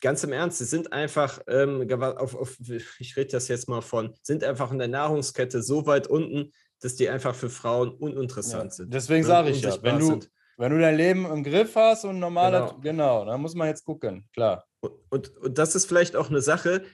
Ganz 0.01 0.23
im 0.23 0.33
Ernst, 0.33 0.59
sie 0.59 0.65
sind 0.65 0.93
einfach, 0.93 1.41
ähm, 1.49 1.91
auf, 1.91 2.37
auf, 2.37 2.57
ich 2.99 3.17
rede 3.17 3.33
das 3.33 3.49
jetzt 3.49 3.69
mal 3.69 3.81
von, 3.81 4.15
sind 4.23 4.45
einfach 4.45 4.71
in 4.71 4.79
der 4.79 4.89
Nahrungskette 4.89 5.63
so 5.63 5.87
weit 5.87 6.07
unten, 6.07 6.53
dass 6.81 6.95
die 6.95 7.09
einfach 7.09 7.35
für 7.35 7.51
Frauen 7.51 7.91
uninteressant 7.91 8.71
ja, 8.71 8.71
sind. 8.71 8.95
Deswegen 8.95 9.25
sage 9.25 9.51
ich 9.51 9.63
ja, 9.63 9.77
wenn 9.83 9.99
du, 9.99 10.21
wenn 10.59 10.73
du 10.73 10.79
dein 10.79 10.97
Leben 10.97 11.25
im 11.27 11.43
Griff 11.43 11.75
hast 11.75 12.05
und 12.05 12.19
normaler, 12.19 12.77
genau, 12.81 12.81
genau 12.81 13.25
dann 13.25 13.41
muss 13.41 13.55
man 13.55 13.69
jetzt 13.69 13.85
gucken, 13.85 14.29
klar. 14.33 14.65
Und, 14.81 14.93
und, 15.09 15.37
und, 15.39 15.59
das 15.59 15.75
ist 15.75 15.87
vielleicht 15.87 16.15
auch 16.15 16.29
eine 16.31 16.41
Sache, 16.41 16.85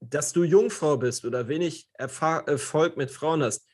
dass 0.00 0.32
du 0.32 0.44
Jungfrau 0.44 0.96
bist 0.96 1.24
oder 1.24 1.48
wenig 1.48 1.88
Erfahr 1.94 2.46
Erfolg 2.48 2.96
mit 2.96 3.10
Frauen 3.10 3.42
hast. 3.42 3.66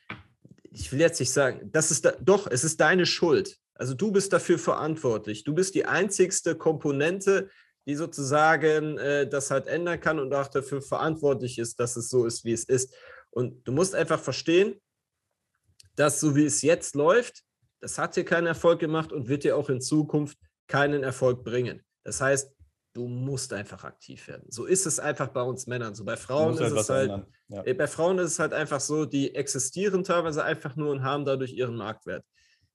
Ich 0.71 0.91
will 0.91 0.99
jetzt 0.99 1.19
nicht 1.19 1.31
sagen, 1.31 1.69
das 1.71 1.91
ist 1.91 2.05
da, 2.05 2.13
doch, 2.19 2.47
es 2.47 2.63
ist 2.63 2.79
deine 2.79 3.05
Schuld. 3.05 3.57
Also 3.75 3.93
du 3.93 4.11
bist 4.11 4.33
dafür 4.33 4.57
verantwortlich. 4.57 5.43
Du 5.43 5.53
bist 5.53 5.75
die 5.75 5.85
einzigste 5.85 6.55
Komponente, 6.55 7.49
die 7.85 7.95
sozusagen 7.95 8.97
äh, 8.97 9.27
das 9.27 9.51
halt 9.51 9.67
ändern 9.67 9.99
kann 9.99 10.19
und 10.19 10.33
auch 10.33 10.47
dafür 10.47 10.81
verantwortlich 10.81 11.59
ist, 11.59 11.79
dass 11.79 11.95
es 11.95 12.09
so 12.09 12.25
ist, 12.25 12.45
wie 12.45 12.53
es 12.53 12.63
ist. 12.63 12.95
Und 13.29 13.67
du 13.67 13.71
musst 13.71 13.95
einfach 13.95 14.19
verstehen, 14.19 14.81
dass 15.95 16.19
so 16.19 16.35
wie 16.35 16.45
es 16.45 16.61
jetzt 16.61 16.95
läuft, 16.95 17.43
das 17.81 17.97
hat 17.97 18.15
dir 18.15 18.23
keinen 18.23 18.47
Erfolg 18.47 18.79
gemacht 18.79 19.11
und 19.11 19.27
wird 19.27 19.43
dir 19.43 19.57
auch 19.57 19.69
in 19.69 19.81
Zukunft 19.81 20.37
keinen 20.67 21.03
Erfolg 21.03 21.43
bringen. 21.43 21.83
Das 22.03 22.21
heißt, 22.21 22.52
du 22.93 23.07
musst 23.07 23.53
einfach 23.53 23.83
aktiv 23.83 24.27
werden. 24.27 24.45
So 24.49 24.65
ist 24.65 24.85
es 24.85 24.99
einfach 24.99 25.29
bei 25.29 25.41
uns 25.41 25.67
Männern. 25.67 25.95
So 25.95 26.05
bei 26.05 26.15
Frauen 26.15 26.53
ist 26.53 26.71
es 26.71 26.89
halt, 26.89 27.25
ja. 27.47 27.63
Äh, 27.65 27.73
bei 27.73 27.87
Frauen 27.87 28.19
ist 28.19 28.31
es 28.33 28.39
halt 28.39 28.53
einfach 28.53 28.79
so, 28.79 29.05
die 29.05 29.35
existieren 29.35 30.03
teilweise 30.03 30.43
einfach 30.43 30.75
nur 30.75 30.91
und 30.91 31.03
haben 31.03 31.25
dadurch 31.25 31.53
ihren 31.53 31.75
Marktwert. 31.75 32.23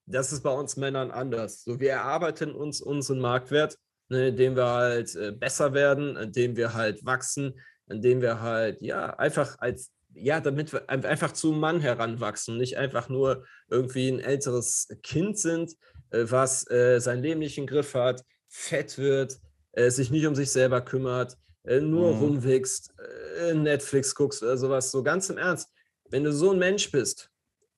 Das 0.07 0.33
ist 0.33 0.43
bei 0.43 0.51
uns 0.51 0.77
Männern 0.77 1.11
anders. 1.11 1.63
So, 1.65 1.79
wir 1.81 1.91
erarbeiten 1.91 2.53
uns 2.53 2.81
unseren 2.81 3.21
Marktwert, 3.21 3.77
ne, 4.09 4.29
indem 4.29 4.57
wir 4.57 4.67
halt 4.67 5.15
äh, 5.15 5.33
besser 5.33 5.73
werden, 5.73 6.17
indem 6.17 6.57
wir 6.57 6.75
halt 6.75 7.05
wachsen, 7.05 7.61
indem 7.89 8.21
wir 8.21 8.41
halt, 8.41 8.83
ja, 8.83 9.11
einfach 9.19 9.57
als, 9.59 9.93
ja, 10.15 10.41
damit 10.41 10.73
wir 10.73 10.89
einfach 10.91 11.33
zum 11.33 11.61
Mann 11.61 11.81
heranwachsen, 11.81 12.57
nicht 12.57 12.77
einfach 12.77 13.09
nur 13.09 13.45
irgendwie 13.69 14.09
ein 14.09 14.21
älteres 14.21 14.89
Kind 15.03 15.39
sind, 15.39 15.75
äh, 16.11 16.25
was 16.25 16.69
äh, 16.71 16.99
sein 17.01 17.23
Leben 17.23 17.41
nicht 17.41 17.59
im 17.59 17.67
Griff 17.67 17.95
hat, 17.95 18.25
fett 18.49 18.99
wird, 18.99 19.39
äh, 19.73 19.91
sich 19.91 20.11
nicht 20.11 20.27
um 20.27 20.35
sich 20.35 20.51
selber 20.51 20.81
kümmert, 20.81 21.37
äh, 21.65 21.81
nur 21.81 22.15
mhm. 22.15 22.21
rumwichst, 22.21 22.95
äh, 23.41 23.55
Netflix 23.55 24.15
guckst 24.15 24.43
oder 24.43 24.57
sowas. 24.57 24.91
So 24.91 25.03
ganz 25.03 25.31
im 25.31 25.39
Ernst, 25.39 25.69
wenn 26.11 26.25
du 26.25 26.33
so 26.33 26.53
ein 26.53 26.59
Mensch 26.59 26.91
bist, 26.91 27.31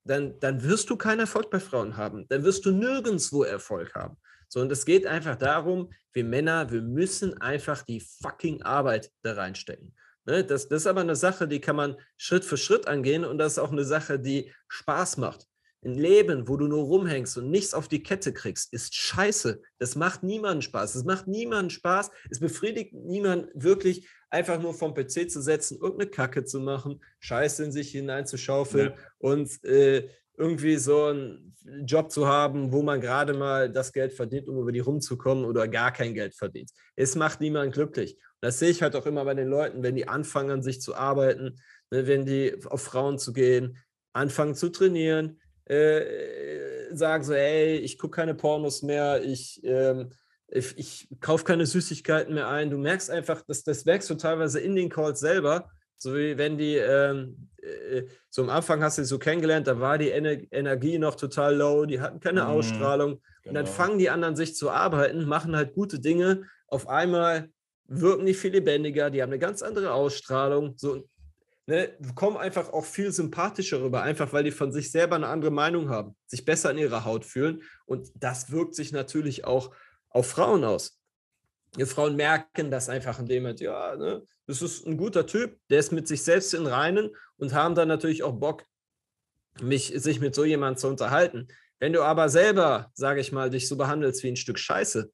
dann, 0.05 0.39
dann 0.41 0.63
wirst 0.63 0.89
du 0.91 0.97
keinen 0.97 1.21
Erfolg 1.21 1.51
bei 1.51 1.61
Frauen 1.61 1.97
haben. 1.97 2.27
Dann 2.29 2.45
wirst 2.45 2.65
du 2.65 2.71
nirgendwo 2.71 3.43
Erfolg 3.43 3.95
haben. 3.95 4.17
So, 4.49 4.61
und 4.61 4.73
es 4.73 4.85
geht 4.85 5.07
einfach 5.07 5.37
darum, 5.37 5.93
wir 6.13 6.25
Männer, 6.25 6.71
wir 6.71 6.83
müssen 6.83 7.41
einfach 7.41 7.83
die 7.83 8.01
fucking 8.01 8.63
Arbeit 8.63 9.13
da 9.23 9.35
reinstecken. 9.35 9.95
Ne? 10.25 10.45
Das, 10.45 10.69
das 10.69 10.83
ist 10.83 10.87
aber 10.87 11.03
eine 11.03 11.17
Sache, 11.17 11.47
die 11.47 11.61
kann 11.61 11.77
man 11.77 11.97
Schritt 12.17 12.45
für 12.45 12.57
Schritt 12.57 12.89
angehen 12.89 13.25
und 13.25 13.39
das 13.39 13.53
ist 13.53 13.59
auch 13.59 13.71
eine 13.71 13.85
Sache, 13.85 14.19
die 14.19 14.53
Spaß 14.69 15.19
macht. 15.19 15.47
Ein 15.85 15.95
Leben, 15.95 16.47
wo 16.49 16.57
du 16.57 16.67
nur 16.67 16.85
rumhängst 16.85 17.39
und 17.39 17.51
nichts 17.51 17.75
auf 17.75 17.89
die 17.89 18.03
Kette 18.03 18.33
kriegst, 18.33 18.73
ist 18.73 18.95
scheiße. 18.95 19.63
Das 19.79 19.97
macht 19.97 20.23
niemanden 20.23 20.63
Spaß. 20.63 20.95
Es 20.95 21.05
macht 21.05 21.27
niemanden 21.27 21.71
Spaß. 21.71 22.11
Es 22.31 22.41
befriedigt 22.41 22.93
niemanden 22.93 23.49
wirklich, 23.55 24.09
einfach 24.29 24.61
nur 24.61 24.75
vom 24.75 24.95
PC 24.95 25.31
zu 25.31 25.41
setzen, 25.41 25.79
irgendeine 25.81 26.11
Kacke 26.11 26.45
zu 26.45 26.61
machen, 26.61 27.03
Scheiße 27.21 27.65
in 27.65 27.73
sich 27.73 27.91
hineinzuschaufeln 27.91 28.91
ja. 28.91 28.97
und 29.19 29.65
äh, 29.65 30.09
irgendwie 30.37 30.77
so 30.77 31.07
einen 31.07 31.57
Job 31.85 32.11
zu 32.11 32.27
haben, 32.27 32.73
wo 32.73 32.83
man 32.83 33.01
gerade 33.01 33.35
mal 33.35 33.71
das 33.71 33.93
Geld 33.93 34.13
verdient, 34.13 34.49
um 34.49 34.59
über 34.59 34.73
die 34.73 34.81
rumzukommen 34.81 35.45
oder 35.45 35.69
gar 35.69 35.93
kein 35.93 36.15
Geld 36.15 36.35
verdient. 36.35 36.71
Es 36.97 37.15
macht 37.15 37.41
niemanden 37.41 37.73
glücklich. 37.73 38.17
Das 38.41 38.59
sehe 38.59 38.71
ich 38.71 38.83
halt 38.83 38.97
auch 38.97 39.07
immer 39.07 39.25
bei 39.25 39.35
den 39.35 39.49
Leuten, 39.49 39.83
wenn 39.83 39.97
die 39.97 40.09
anfangen, 40.09 40.51
an 40.51 40.63
sich 40.63 40.81
zu 40.81 40.95
arbeiten, 40.95 41.61
ne, 41.91 42.07
wenn 42.07 42.25
die 42.25 42.57
auf 42.65 42.83
Frauen 42.83 43.19
zu 43.19 43.33
gehen, 43.33 43.77
anfangen 44.15 44.55
zu 44.55 44.71
trainieren, 44.71 45.41
äh, 45.71 46.95
sagen 46.95 47.23
so, 47.23 47.35
hey, 47.35 47.77
ich 47.77 47.97
gucke 47.97 48.17
keine 48.17 48.35
Pornos 48.35 48.83
mehr, 48.83 49.23
ich, 49.23 49.61
ähm, 49.63 50.11
ich, 50.49 50.77
ich 50.77 51.09
kaufe 51.21 51.45
keine 51.45 51.65
Süßigkeiten 51.65 52.35
mehr 52.35 52.49
ein. 52.49 52.71
Du 52.71 52.77
merkst 52.77 53.09
einfach, 53.11 53.43
dass 53.43 53.63
das 53.63 53.85
merkst 53.85 54.11
du 54.11 54.17
teilweise 54.17 54.59
in 54.59 54.75
den 54.75 54.89
Calls 54.89 55.21
selber, 55.21 55.71
so 55.97 56.17
wie 56.17 56.37
wenn 56.37 56.59
die, 56.59 56.75
ähm, 56.75 57.49
äh, 57.63 58.03
so 58.31 58.43
am 58.43 58.51
Anfang 58.51 58.83
hast 58.83 58.99
du 58.99 59.03
sie 59.03 59.09
so 59.09 59.19
kennengelernt, 59.19 59.69
da 59.69 59.79
war 59.79 59.97
die 59.97 60.11
Ener 60.11 60.39
Energie 60.51 60.99
noch 60.99 61.15
total 61.15 61.55
low, 61.55 61.87
die 61.87 62.01
hatten 62.01 62.19
keine 62.19 62.43
mhm, 62.43 62.49
Ausstrahlung. 62.49 63.11
Genau. 63.11 63.21
Und 63.51 63.55
dann 63.55 63.65
genau. 63.65 63.77
fangen 63.77 63.99
die 63.99 64.11
an, 64.11 64.25
an 64.25 64.35
sich 64.35 64.57
zu 64.57 64.71
arbeiten, 64.71 65.25
machen 65.25 65.55
halt 65.55 65.73
gute 65.73 66.01
Dinge. 66.01 66.43
Auf 66.67 66.89
einmal 66.89 67.49
wirken 67.87 68.27
die 68.27 68.35
viel 68.35 68.53
lebendiger, 68.53 69.11
die 69.11 69.23
haben 69.23 69.31
eine 69.31 69.39
ganz 69.39 69.63
andere 69.63 69.93
Ausstrahlung. 69.93 70.75
So, 70.77 71.05
ne, 71.71 71.97
kommen 72.17 72.37
einfach 72.37 72.73
auch 72.73 72.85
viel 72.85 73.13
sympathischer 73.13 73.81
rüber, 73.81 74.03
einfach 74.03 74.33
weil 74.33 74.43
die 74.43 74.51
von 74.51 74.73
sich 74.73 74.91
selber 74.91 75.15
eine 75.15 75.29
andere 75.29 75.53
Meinung 75.53 75.89
haben, 75.89 76.17
sich 76.27 76.45
besser 76.45 76.73
in 76.73 76.79
ihrer 76.79 77.05
Haut 77.05 77.25
fühlen. 77.25 77.63
Und 77.87 78.11
das 78.17 78.51
wirkt 78.51 78.75
sich 78.75 78.91
natürlich 78.93 79.45
auch 79.45 79.75
auf 80.09 80.27
Frauen 80.27 80.65
aus. 80.65 81.01
Die 81.77 81.87
Frauen 81.87 82.17
merken 82.17 82.73
das 82.73 82.89
einfach 82.89 83.21
in 83.21 83.27
dem 83.27 83.45
Moment, 83.45 83.61
ja, 83.61 83.97
ne, 83.97 84.27
das 84.47 84.61
ist 84.61 84.85
ein 84.85 84.97
guter 84.97 85.27
Typ, 85.27 85.57
der 85.71 85.79
ist 85.79 85.93
mit 85.93 86.09
sich 86.09 86.25
selbst 86.25 86.53
in 86.55 86.67
Reinen 86.67 87.11
und 87.37 87.55
haben 87.55 87.77
dann 87.77 87.87
natürlich 87.87 88.25
auch 88.25 88.33
Bock, 88.33 88.65
mich, 89.63 89.93
sich 89.95 90.19
mit 90.19 90.35
so 90.35 90.45
jemandem 90.45 90.79
zu 90.79 90.89
unterhalten. 90.89 91.47
Wenn 91.79 91.93
du 91.93 92.03
aber 92.03 92.29
selber, 92.29 92.91
sage 92.95 93.21
ich 93.21 93.31
mal, 93.31 93.49
dich 93.49 93.69
so 93.69 93.77
behandelst 93.77 94.25
wie 94.25 94.29
ein 94.29 94.37
Stück 94.37 94.59
Scheiße 94.59 95.13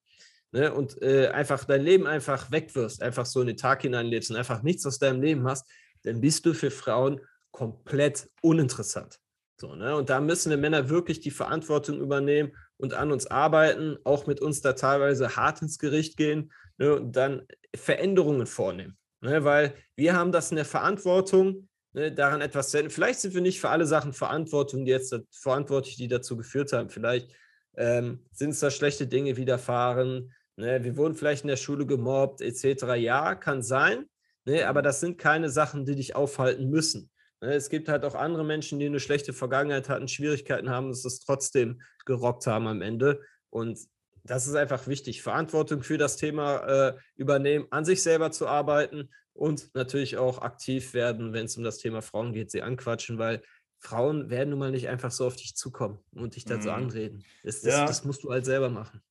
ne, 0.53 0.73
und 0.73 1.01
äh, 1.03 1.29
einfach 1.29 1.65
dein 1.65 1.83
Leben 1.83 2.07
einfach 2.07 2.51
wegwirfst, 2.51 3.03
einfach 3.03 3.27
so 3.27 3.43
in 3.43 3.49
den 3.49 3.57
Tag 3.59 3.83
hineinlebst 3.83 4.31
und 4.31 4.37
einfach 4.37 4.63
nichts 4.63 4.87
aus 4.87 4.99
deinem 4.99 5.21
Leben 5.21 5.47
hast, 5.47 5.69
dann 6.07 6.21
bist 6.21 6.47
du 6.47 6.55
für 6.55 6.71
Frauen 6.71 7.21
komplett 7.51 8.31
uninteressant. 8.43 9.19
So, 9.59 9.75
ne? 9.75 9.97
Und 9.97 10.11
da 10.11 10.21
müssen 10.21 10.51
wir 10.51 10.57
Männer 10.57 10.89
wirklich 10.89 11.21
die 11.21 11.31
Verantwortung 11.31 12.01
übernehmen 12.01 12.53
und 12.77 12.95
an 12.95 13.11
uns 13.11 13.27
arbeiten, 13.27 13.97
auch 14.05 14.27
mit 14.27 14.41
uns 14.41 14.61
da 14.61 14.75
teilweise 14.75 15.37
hart 15.37 15.63
ins 15.63 15.79
Gericht 15.79 16.17
gehen 16.17 16.53
ne? 16.79 16.95
und 16.95 17.17
dann 17.17 17.47
Veränderungen 17.75 18.47
vornehmen. 18.47 18.97
Ne? 19.21 19.45
Weil 19.45 19.75
wir 19.97 20.15
haben 20.15 20.31
das 20.31 20.51
in 20.51 20.57
der 20.57 20.67
Verantwortung, 20.67 21.69
ne, 21.93 22.13
daran 22.13 22.43
etwas 22.43 22.71
zu 22.71 22.79
ändern. 22.79 22.91
Vielleicht 22.91 23.21
sind 23.21 23.35
wir 23.35 23.41
nicht 23.41 23.61
für 23.61 23.71
alle 23.71 23.87
Sachen 23.87 24.13
Verantwortung, 24.13 24.85
die 24.85 24.91
jetzt 24.93 25.19
verantwortlich, 25.33 25.97
die 25.97 26.09
dazu 26.09 26.37
geführt 26.37 26.73
haben. 26.73 26.91
Vielleicht 26.91 27.35
ähm, 27.77 28.27
sind 28.33 28.51
es 28.51 28.61
da 28.61 28.71
schlechte 28.71 29.07
Dinge 29.07 29.37
widerfahren. 29.39 30.35
Ne? 30.57 30.85
Wir 30.85 30.97
wurden 30.99 31.15
vielleicht 31.15 31.45
in 31.45 31.49
der 31.49 31.57
Schule 31.57 31.87
gemobbt, 31.87 32.43
etc. 32.43 32.95
Ja, 32.97 33.35
kann 33.35 33.63
sein. 33.63 34.07
Ne, 34.47 34.65
aber 34.65 34.81
das 34.81 35.01
sind 35.01 35.19
keine 35.19 35.51
Sachen, 35.51 35.85
die 35.85 35.97
dich 35.97 36.15
aufhalten 36.15 36.71
müssen. 36.71 37.11
Ne, 37.41 37.55
es 37.55 37.69
gibt 37.69 37.89
halt 37.89 38.05
auch 38.05 38.15
andere 38.15 38.45
Menschen, 38.45 38.79
die 38.79 38.87
eine 38.87 39.01
schlechte 39.01 39.33
Vergangenheit 39.33 39.89
hatten, 39.89 40.09
Schwierigkeiten 40.09 40.71
haben, 40.71 40.89
dass 40.89 41.05
es 41.05 41.21
trotzdem 41.21 41.83
gerockt 42.05 42.47
haben 42.47 42.67
am 42.69 42.81
Ende. 42.81 43.21
Und 43.51 43.79
das 44.25 44.47
ist 44.47 44.55
einfach 44.55 44.87
wichtig. 44.87 45.23
Verantwortung 45.23 45.83
für 45.83 45.99
das 45.99 46.17
Thema 46.17 46.59
äh, 46.67 46.95
übernehmen, 47.17 47.67
an 47.71 47.85
sich 47.85 48.03
selber 48.03 48.31
zu 48.31 48.47
arbeiten 48.47 49.11
und 49.33 49.75
natürlich 49.75 50.17
auch 50.17 50.39
aktiv 50.39 50.95
werden, 50.95 51.33
wenn 51.33 51.47
es 51.47 51.57
um 51.57 51.65
das 51.65 51.79
Thema 51.79 52.01
Frauen 52.01 52.33
geht, 52.33 52.51
sie 52.51 52.63
anquatschen, 52.63 53.19
weil 53.19 53.43
Frauen 53.79 54.31
werden 54.31 54.51
nun 54.51 54.59
mal 54.59 54.71
nicht 54.71 54.89
einfach 54.89 55.11
so 55.11 55.27
auf 55.27 55.37
dich 55.37 55.55
zukommen 55.55 55.99
und 56.15 56.37
dich 56.37 56.45
dazu 56.45 56.69
mhm. 56.69 56.75
anreden. 56.75 57.25
Das, 57.45 57.61
das, 57.61 57.75
ja. 57.75 57.87
das, 57.87 58.05
musst 58.05 58.25
du 58.25 58.31
halt 58.31 58.45
selber 58.45 58.71
machen. 58.71 59.03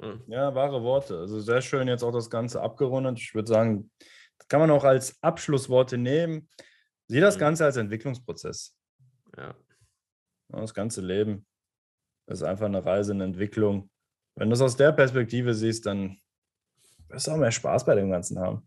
Ja. 0.00 0.14
ja, 0.26 0.54
wahre 0.54 0.82
Worte. 0.82 1.18
Also 1.18 1.40
sehr 1.40 1.62
schön 1.62 1.86
jetzt 1.86 2.02
auch 2.02 2.12
das 2.12 2.28
Ganze 2.28 2.60
abgerundet. 2.60 3.18
Ich 3.20 3.34
würde 3.34 3.48
sagen, 3.48 3.90
kann 4.48 4.60
man 4.60 4.70
auch 4.70 4.84
als 4.84 5.22
Abschlussworte 5.22 5.98
nehmen. 5.98 6.48
Sieh 7.08 7.20
das 7.20 7.36
mhm. 7.36 7.40
Ganze 7.40 7.64
als 7.64 7.76
Entwicklungsprozess. 7.76 8.76
Ja. 9.36 9.54
Das 10.48 10.74
ganze 10.74 11.00
Leben 11.00 11.46
ist 12.26 12.42
einfach 12.42 12.66
eine 12.66 12.84
Reise, 12.84 13.12
eine 13.12 13.24
Entwicklung. 13.24 13.90
Wenn 14.34 14.48
du 14.48 14.54
es 14.54 14.60
aus 14.60 14.76
der 14.76 14.92
Perspektive 14.92 15.54
siehst, 15.54 15.86
dann 15.86 16.18
wirst 17.08 17.26
du 17.26 17.32
auch 17.32 17.36
mehr 17.36 17.52
Spaß 17.52 17.84
bei 17.84 17.94
dem 17.94 18.10
Ganzen 18.10 18.38
haben. 18.38 18.66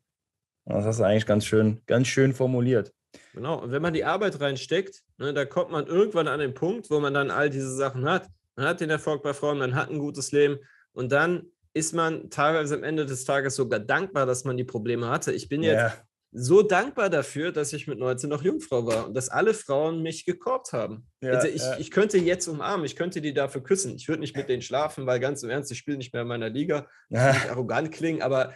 Das 0.65 0.85
hast 0.85 0.99
du 0.99 1.03
eigentlich 1.03 1.25
ganz 1.25 1.45
schön, 1.45 1.81
ganz 1.85 2.07
schön 2.07 2.33
formuliert. 2.33 2.93
Genau, 3.33 3.61
und 3.61 3.71
wenn 3.71 3.81
man 3.81 3.93
die 3.93 4.03
Arbeit 4.03 4.39
reinsteckt, 4.41 5.03
ne, 5.17 5.33
da 5.33 5.45
kommt 5.45 5.71
man 5.71 5.88
irgendwann 5.88 6.27
an 6.27 6.39
den 6.39 6.53
Punkt, 6.53 6.89
wo 6.89 6.99
man 6.99 7.13
dann 7.13 7.31
all 7.31 7.49
diese 7.49 7.73
Sachen 7.73 8.09
hat. 8.09 8.27
Man 8.55 8.65
hat 8.67 8.81
den 8.81 8.89
Erfolg 8.89 9.23
bei 9.23 9.33
Frauen, 9.33 9.59
man 9.59 9.75
hat 9.75 9.89
ein 9.89 9.99
gutes 9.99 10.31
Leben 10.31 10.57
und 10.93 11.11
dann 11.11 11.51
ist 11.75 11.93
man 11.93 12.29
teilweise 12.29 12.75
am 12.75 12.83
Ende 12.83 13.05
des 13.05 13.25
Tages 13.25 13.55
sogar 13.55 13.79
dankbar, 13.79 14.25
dass 14.25 14.45
man 14.45 14.55
die 14.55 14.63
Probleme 14.63 15.09
hatte. 15.09 15.33
Ich 15.33 15.49
bin 15.49 15.61
jetzt 15.61 15.73
yeah. 15.73 15.93
so 16.31 16.61
dankbar 16.61 17.09
dafür, 17.09 17.51
dass 17.51 17.73
ich 17.73 17.85
mit 17.85 17.99
19 17.99 18.29
noch 18.29 18.43
Jungfrau 18.43 18.88
war 18.88 19.07
und 19.07 19.13
dass 19.13 19.27
alle 19.27 19.53
Frauen 19.53 20.01
mich 20.01 20.25
gekorbt 20.25 20.71
haben. 20.71 21.05
Ja, 21.21 21.31
also 21.31 21.49
ich, 21.49 21.61
ja. 21.61 21.77
ich 21.77 21.91
könnte 21.91 22.17
jetzt 22.17 22.47
umarmen, 22.47 22.85
ich 22.85 22.95
könnte 22.95 23.19
die 23.19 23.33
dafür 23.33 23.61
küssen. 23.61 23.97
Ich 23.97 24.07
würde 24.07 24.21
nicht 24.21 24.38
mit 24.38 24.47
denen 24.47 24.61
schlafen, 24.61 25.05
weil 25.05 25.19
ganz 25.19 25.43
im 25.43 25.49
Ernst, 25.49 25.69
ich 25.69 25.77
spiele 25.77 25.97
nicht 25.97 26.13
mehr 26.13 26.21
in 26.21 26.29
meiner 26.29 26.49
Liga. 26.49 26.88
Ja. 27.09 27.33
Nicht 27.33 27.49
arrogant 27.49 27.91
klingen, 27.91 28.21
aber 28.21 28.53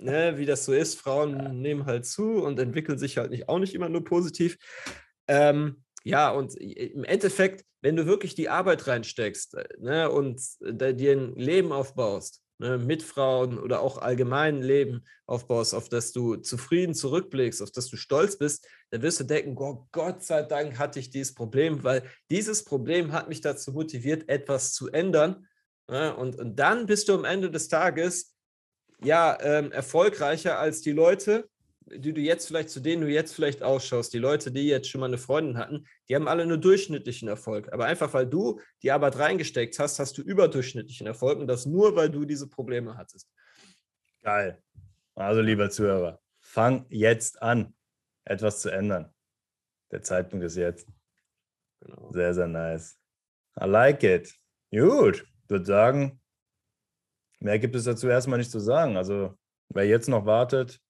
ne, 0.00 0.36
wie 0.36 0.46
das 0.46 0.64
so 0.64 0.72
ist, 0.72 0.98
Frauen 0.98 1.62
nehmen 1.62 1.86
halt 1.86 2.06
zu 2.06 2.42
und 2.42 2.58
entwickeln 2.58 2.98
sich 2.98 3.18
halt 3.18 3.30
nicht, 3.30 3.48
auch 3.48 3.60
nicht 3.60 3.74
immer 3.74 3.88
nur 3.88 4.02
positiv. 4.02 4.58
Ähm, 5.28 5.84
ja, 6.04 6.30
und 6.30 6.54
im 6.54 7.04
Endeffekt, 7.04 7.64
wenn 7.80 7.96
du 7.96 8.06
wirklich 8.06 8.34
die 8.34 8.48
Arbeit 8.48 8.86
reinsteckst 8.86 9.54
äh, 9.54 9.64
ne, 9.78 10.10
und 10.10 10.40
äh, 10.60 10.94
dir 10.94 11.12
ein 11.12 11.36
Leben 11.36 11.72
aufbaust, 11.72 12.42
ne, 12.58 12.78
mit 12.78 13.02
Frauen 13.02 13.58
oder 13.58 13.80
auch 13.80 13.98
allgemein 13.98 14.56
ein 14.56 14.62
Leben 14.62 15.04
aufbaust, 15.26 15.74
auf 15.74 15.88
das 15.88 16.12
du 16.12 16.36
zufrieden 16.36 16.94
zurückblickst, 16.94 17.62
auf 17.62 17.70
das 17.70 17.88
du 17.88 17.96
stolz 17.96 18.38
bist, 18.38 18.66
dann 18.90 19.02
wirst 19.02 19.20
du 19.20 19.24
denken, 19.24 19.56
oh, 19.58 19.86
Gott 19.92 20.22
sei 20.22 20.42
Dank 20.42 20.78
hatte 20.78 20.98
ich 20.98 21.10
dieses 21.10 21.34
Problem, 21.34 21.84
weil 21.84 22.02
dieses 22.30 22.64
Problem 22.64 23.12
hat 23.12 23.28
mich 23.28 23.40
dazu 23.40 23.72
motiviert, 23.72 24.28
etwas 24.28 24.72
zu 24.72 24.90
ändern. 24.90 25.46
Ne, 25.88 26.14
und, 26.16 26.36
und 26.36 26.56
dann 26.56 26.86
bist 26.86 27.08
du 27.08 27.14
am 27.14 27.24
Ende 27.24 27.50
des 27.50 27.68
Tages 27.68 28.34
ja 29.04 29.36
ähm, 29.40 29.72
erfolgreicher 29.72 30.58
als 30.58 30.80
die 30.80 30.92
Leute, 30.92 31.48
die 31.86 32.12
du 32.12 32.20
jetzt 32.20 32.46
vielleicht, 32.46 32.70
zu 32.70 32.80
denen 32.80 33.02
du 33.02 33.08
jetzt 33.08 33.34
vielleicht 33.34 33.62
ausschaust, 33.62 34.12
die 34.12 34.18
Leute, 34.18 34.52
die 34.52 34.66
jetzt 34.66 34.88
schon 34.88 35.00
mal 35.00 35.06
eine 35.06 35.18
Freundin 35.18 35.58
hatten, 35.58 35.86
die 36.08 36.14
haben 36.14 36.28
alle 36.28 36.46
nur 36.46 36.58
durchschnittlichen 36.58 37.28
Erfolg. 37.28 37.72
Aber 37.72 37.86
einfach 37.86 38.12
weil 38.14 38.26
du 38.26 38.60
die 38.82 38.90
Arbeit 38.90 39.18
reingesteckt 39.18 39.78
hast, 39.78 39.98
hast 39.98 40.16
du 40.18 40.22
überdurchschnittlichen 40.22 41.06
Erfolg 41.06 41.38
und 41.38 41.46
das 41.46 41.66
nur, 41.66 41.96
weil 41.96 42.10
du 42.10 42.24
diese 42.24 42.48
Probleme 42.48 42.96
hattest. 42.96 43.28
Geil. 44.22 44.62
Also, 45.14 45.40
lieber 45.40 45.68
Zuhörer, 45.70 46.20
fang 46.40 46.86
jetzt 46.88 47.42
an, 47.42 47.74
etwas 48.24 48.60
zu 48.60 48.70
ändern. 48.70 49.12
Der 49.90 50.02
Zeitpunkt 50.02 50.44
ist 50.44 50.56
jetzt. 50.56 50.88
Genau. 51.80 52.12
Sehr, 52.12 52.32
sehr 52.32 52.48
nice. 52.48 52.98
I 53.60 53.64
like 53.64 54.02
it. 54.02 54.34
Gut. 54.70 55.26
Würde 55.48 55.66
sagen, 55.66 56.20
mehr 57.40 57.58
gibt 57.58 57.74
es 57.74 57.84
dazu 57.84 58.08
erstmal 58.08 58.38
nicht 58.38 58.50
zu 58.50 58.60
sagen. 58.60 58.96
Also, 58.96 59.36
wer 59.68 59.86
jetzt 59.86 60.08
noch 60.08 60.24
wartet, 60.24 60.81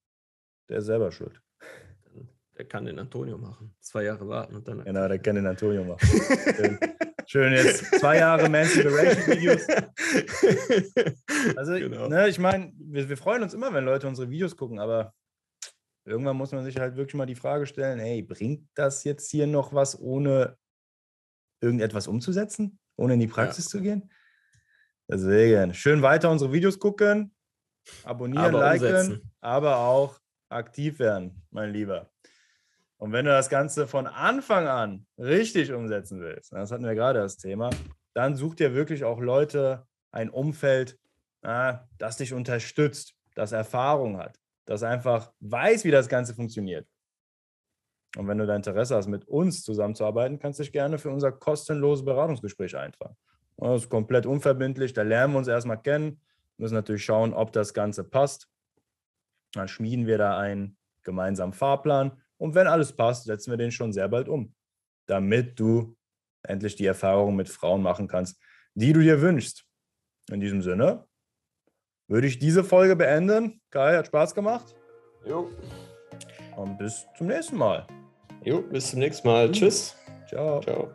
der 0.72 0.78
ist 0.78 0.87
selber 0.87 1.12
schuld. 1.12 1.38
Der 2.56 2.66
kann 2.66 2.87
den 2.87 2.98
Antonio 2.98 3.37
machen. 3.37 3.74
Zwei 3.80 4.04
Jahre 4.04 4.26
warten 4.26 4.56
und 4.56 4.66
dann. 4.66 4.82
Genau, 4.85 5.06
der 5.06 5.18
kann 5.18 5.35
den 5.35 5.46
Antonio 5.46 5.85
machen. 5.85 6.00
schön, 6.56 6.78
schön, 7.26 7.52
jetzt 7.52 7.85
zwei 8.00 8.16
Jahre 8.18 8.48
Mansperation-Videos. 8.48 9.66
Also, 11.56 11.72
genau. 11.72 12.08
ne, 12.08 12.28
ich 12.28 12.38
meine, 12.38 12.72
wir, 12.76 13.08
wir 13.08 13.16
freuen 13.16 13.42
uns 13.42 13.52
immer, 13.52 13.72
wenn 13.74 13.85
Leute 13.85 14.06
unsere 14.06 14.30
Videos 14.30 14.56
gucken, 14.56 14.78
aber 14.78 15.12
irgendwann 16.04 16.37
muss 16.37 16.52
man 16.52 16.64
sich 16.64 16.78
halt 16.78 16.96
wirklich 16.96 17.14
mal 17.14 17.26
die 17.26 17.35
Frage 17.35 17.66
stellen: 17.66 17.98
hey, 17.98 18.22
bringt 18.22 18.68
das 18.74 19.04
jetzt 19.04 19.30
hier 19.30 19.46
noch 19.46 19.74
was, 19.74 19.98
ohne 20.00 20.56
irgendetwas 21.61 22.06
umzusetzen? 22.06 22.78
Ohne 22.96 23.14
in 23.14 23.20
die 23.20 23.26
Praxis 23.26 23.66
ja. 23.66 23.70
zu 23.70 23.82
gehen? 23.82 24.11
Deswegen, 25.11 25.74
schön 25.74 26.00
weiter 26.00 26.30
unsere 26.30 26.52
Videos 26.52 26.78
gucken, 26.78 27.35
abonnieren, 28.04 28.54
aber 28.54 28.61
liken, 28.61 28.87
umsetzen. 28.87 29.32
aber 29.40 29.78
auch 29.78 30.21
aktiv 30.52 30.98
werden, 30.98 31.42
mein 31.50 31.72
Lieber. 31.72 32.10
Und 32.98 33.12
wenn 33.12 33.24
du 33.24 33.32
das 33.32 33.48
Ganze 33.48 33.88
von 33.88 34.06
Anfang 34.06 34.68
an 34.68 35.06
richtig 35.18 35.72
umsetzen 35.72 36.20
willst, 36.20 36.52
das 36.52 36.70
hatten 36.70 36.84
wir 36.84 36.94
gerade 36.94 37.18
das 37.18 37.36
Thema, 37.36 37.70
dann 38.14 38.36
such 38.36 38.54
dir 38.54 38.74
wirklich 38.74 39.02
auch 39.04 39.20
Leute, 39.20 39.86
ein 40.12 40.30
Umfeld, 40.30 40.98
das 41.40 42.16
dich 42.18 42.32
unterstützt, 42.32 43.14
das 43.34 43.52
Erfahrung 43.52 44.18
hat, 44.18 44.38
das 44.66 44.82
einfach 44.84 45.32
weiß, 45.40 45.84
wie 45.84 45.90
das 45.90 46.08
Ganze 46.08 46.34
funktioniert. 46.34 46.86
Und 48.16 48.28
wenn 48.28 48.36
du 48.38 48.46
da 48.46 48.54
Interesse 48.54 48.94
hast, 48.94 49.08
mit 49.08 49.26
uns 49.26 49.62
zusammenzuarbeiten, 49.62 50.38
kannst 50.38 50.58
du 50.60 50.62
dich 50.62 50.72
gerne 50.72 50.98
für 50.98 51.10
unser 51.10 51.32
kostenloses 51.32 52.04
Beratungsgespräch 52.04 52.76
eintragen. 52.76 53.16
Das 53.56 53.82
ist 53.82 53.88
komplett 53.88 54.26
unverbindlich. 54.26 54.92
Da 54.92 55.02
lernen 55.02 55.32
wir 55.32 55.38
uns 55.38 55.48
erstmal 55.48 55.80
kennen, 55.80 56.20
müssen 56.58 56.74
natürlich 56.74 57.04
schauen, 57.04 57.32
ob 57.32 57.52
das 57.52 57.72
Ganze 57.72 58.04
passt. 58.04 58.48
Dann 59.54 59.68
schmieden 59.68 60.06
wir 60.06 60.18
da 60.18 60.38
einen 60.38 60.76
gemeinsamen 61.02 61.52
Fahrplan. 61.52 62.20
Und 62.38 62.54
wenn 62.54 62.66
alles 62.66 62.94
passt, 62.94 63.24
setzen 63.24 63.50
wir 63.50 63.58
den 63.58 63.70
schon 63.70 63.92
sehr 63.92 64.08
bald 64.08 64.28
um, 64.28 64.54
damit 65.06 65.58
du 65.58 65.96
endlich 66.42 66.76
die 66.76 66.86
Erfahrung 66.86 67.36
mit 67.36 67.48
Frauen 67.48 67.82
machen 67.82 68.08
kannst, 68.08 68.40
die 68.74 68.92
du 68.92 69.00
dir 69.00 69.20
wünschst. 69.20 69.64
In 70.30 70.40
diesem 70.40 70.62
Sinne 70.62 71.06
würde 72.08 72.26
ich 72.26 72.38
diese 72.38 72.64
Folge 72.64 72.96
beenden. 72.96 73.60
Kai, 73.70 73.96
hat 73.96 74.06
Spaß 74.06 74.34
gemacht. 74.34 74.74
Jo. 75.26 75.50
Und 76.56 76.78
bis 76.78 77.06
zum 77.16 77.28
nächsten 77.28 77.56
Mal. 77.56 77.86
Jo, 78.44 78.62
bis 78.62 78.90
zum 78.90 78.98
nächsten 78.98 79.26
Mal. 79.26 79.50
Tschüss. 79.50 79.96
Ciao. 80.28 80.60
Ciao. 80.60 80.92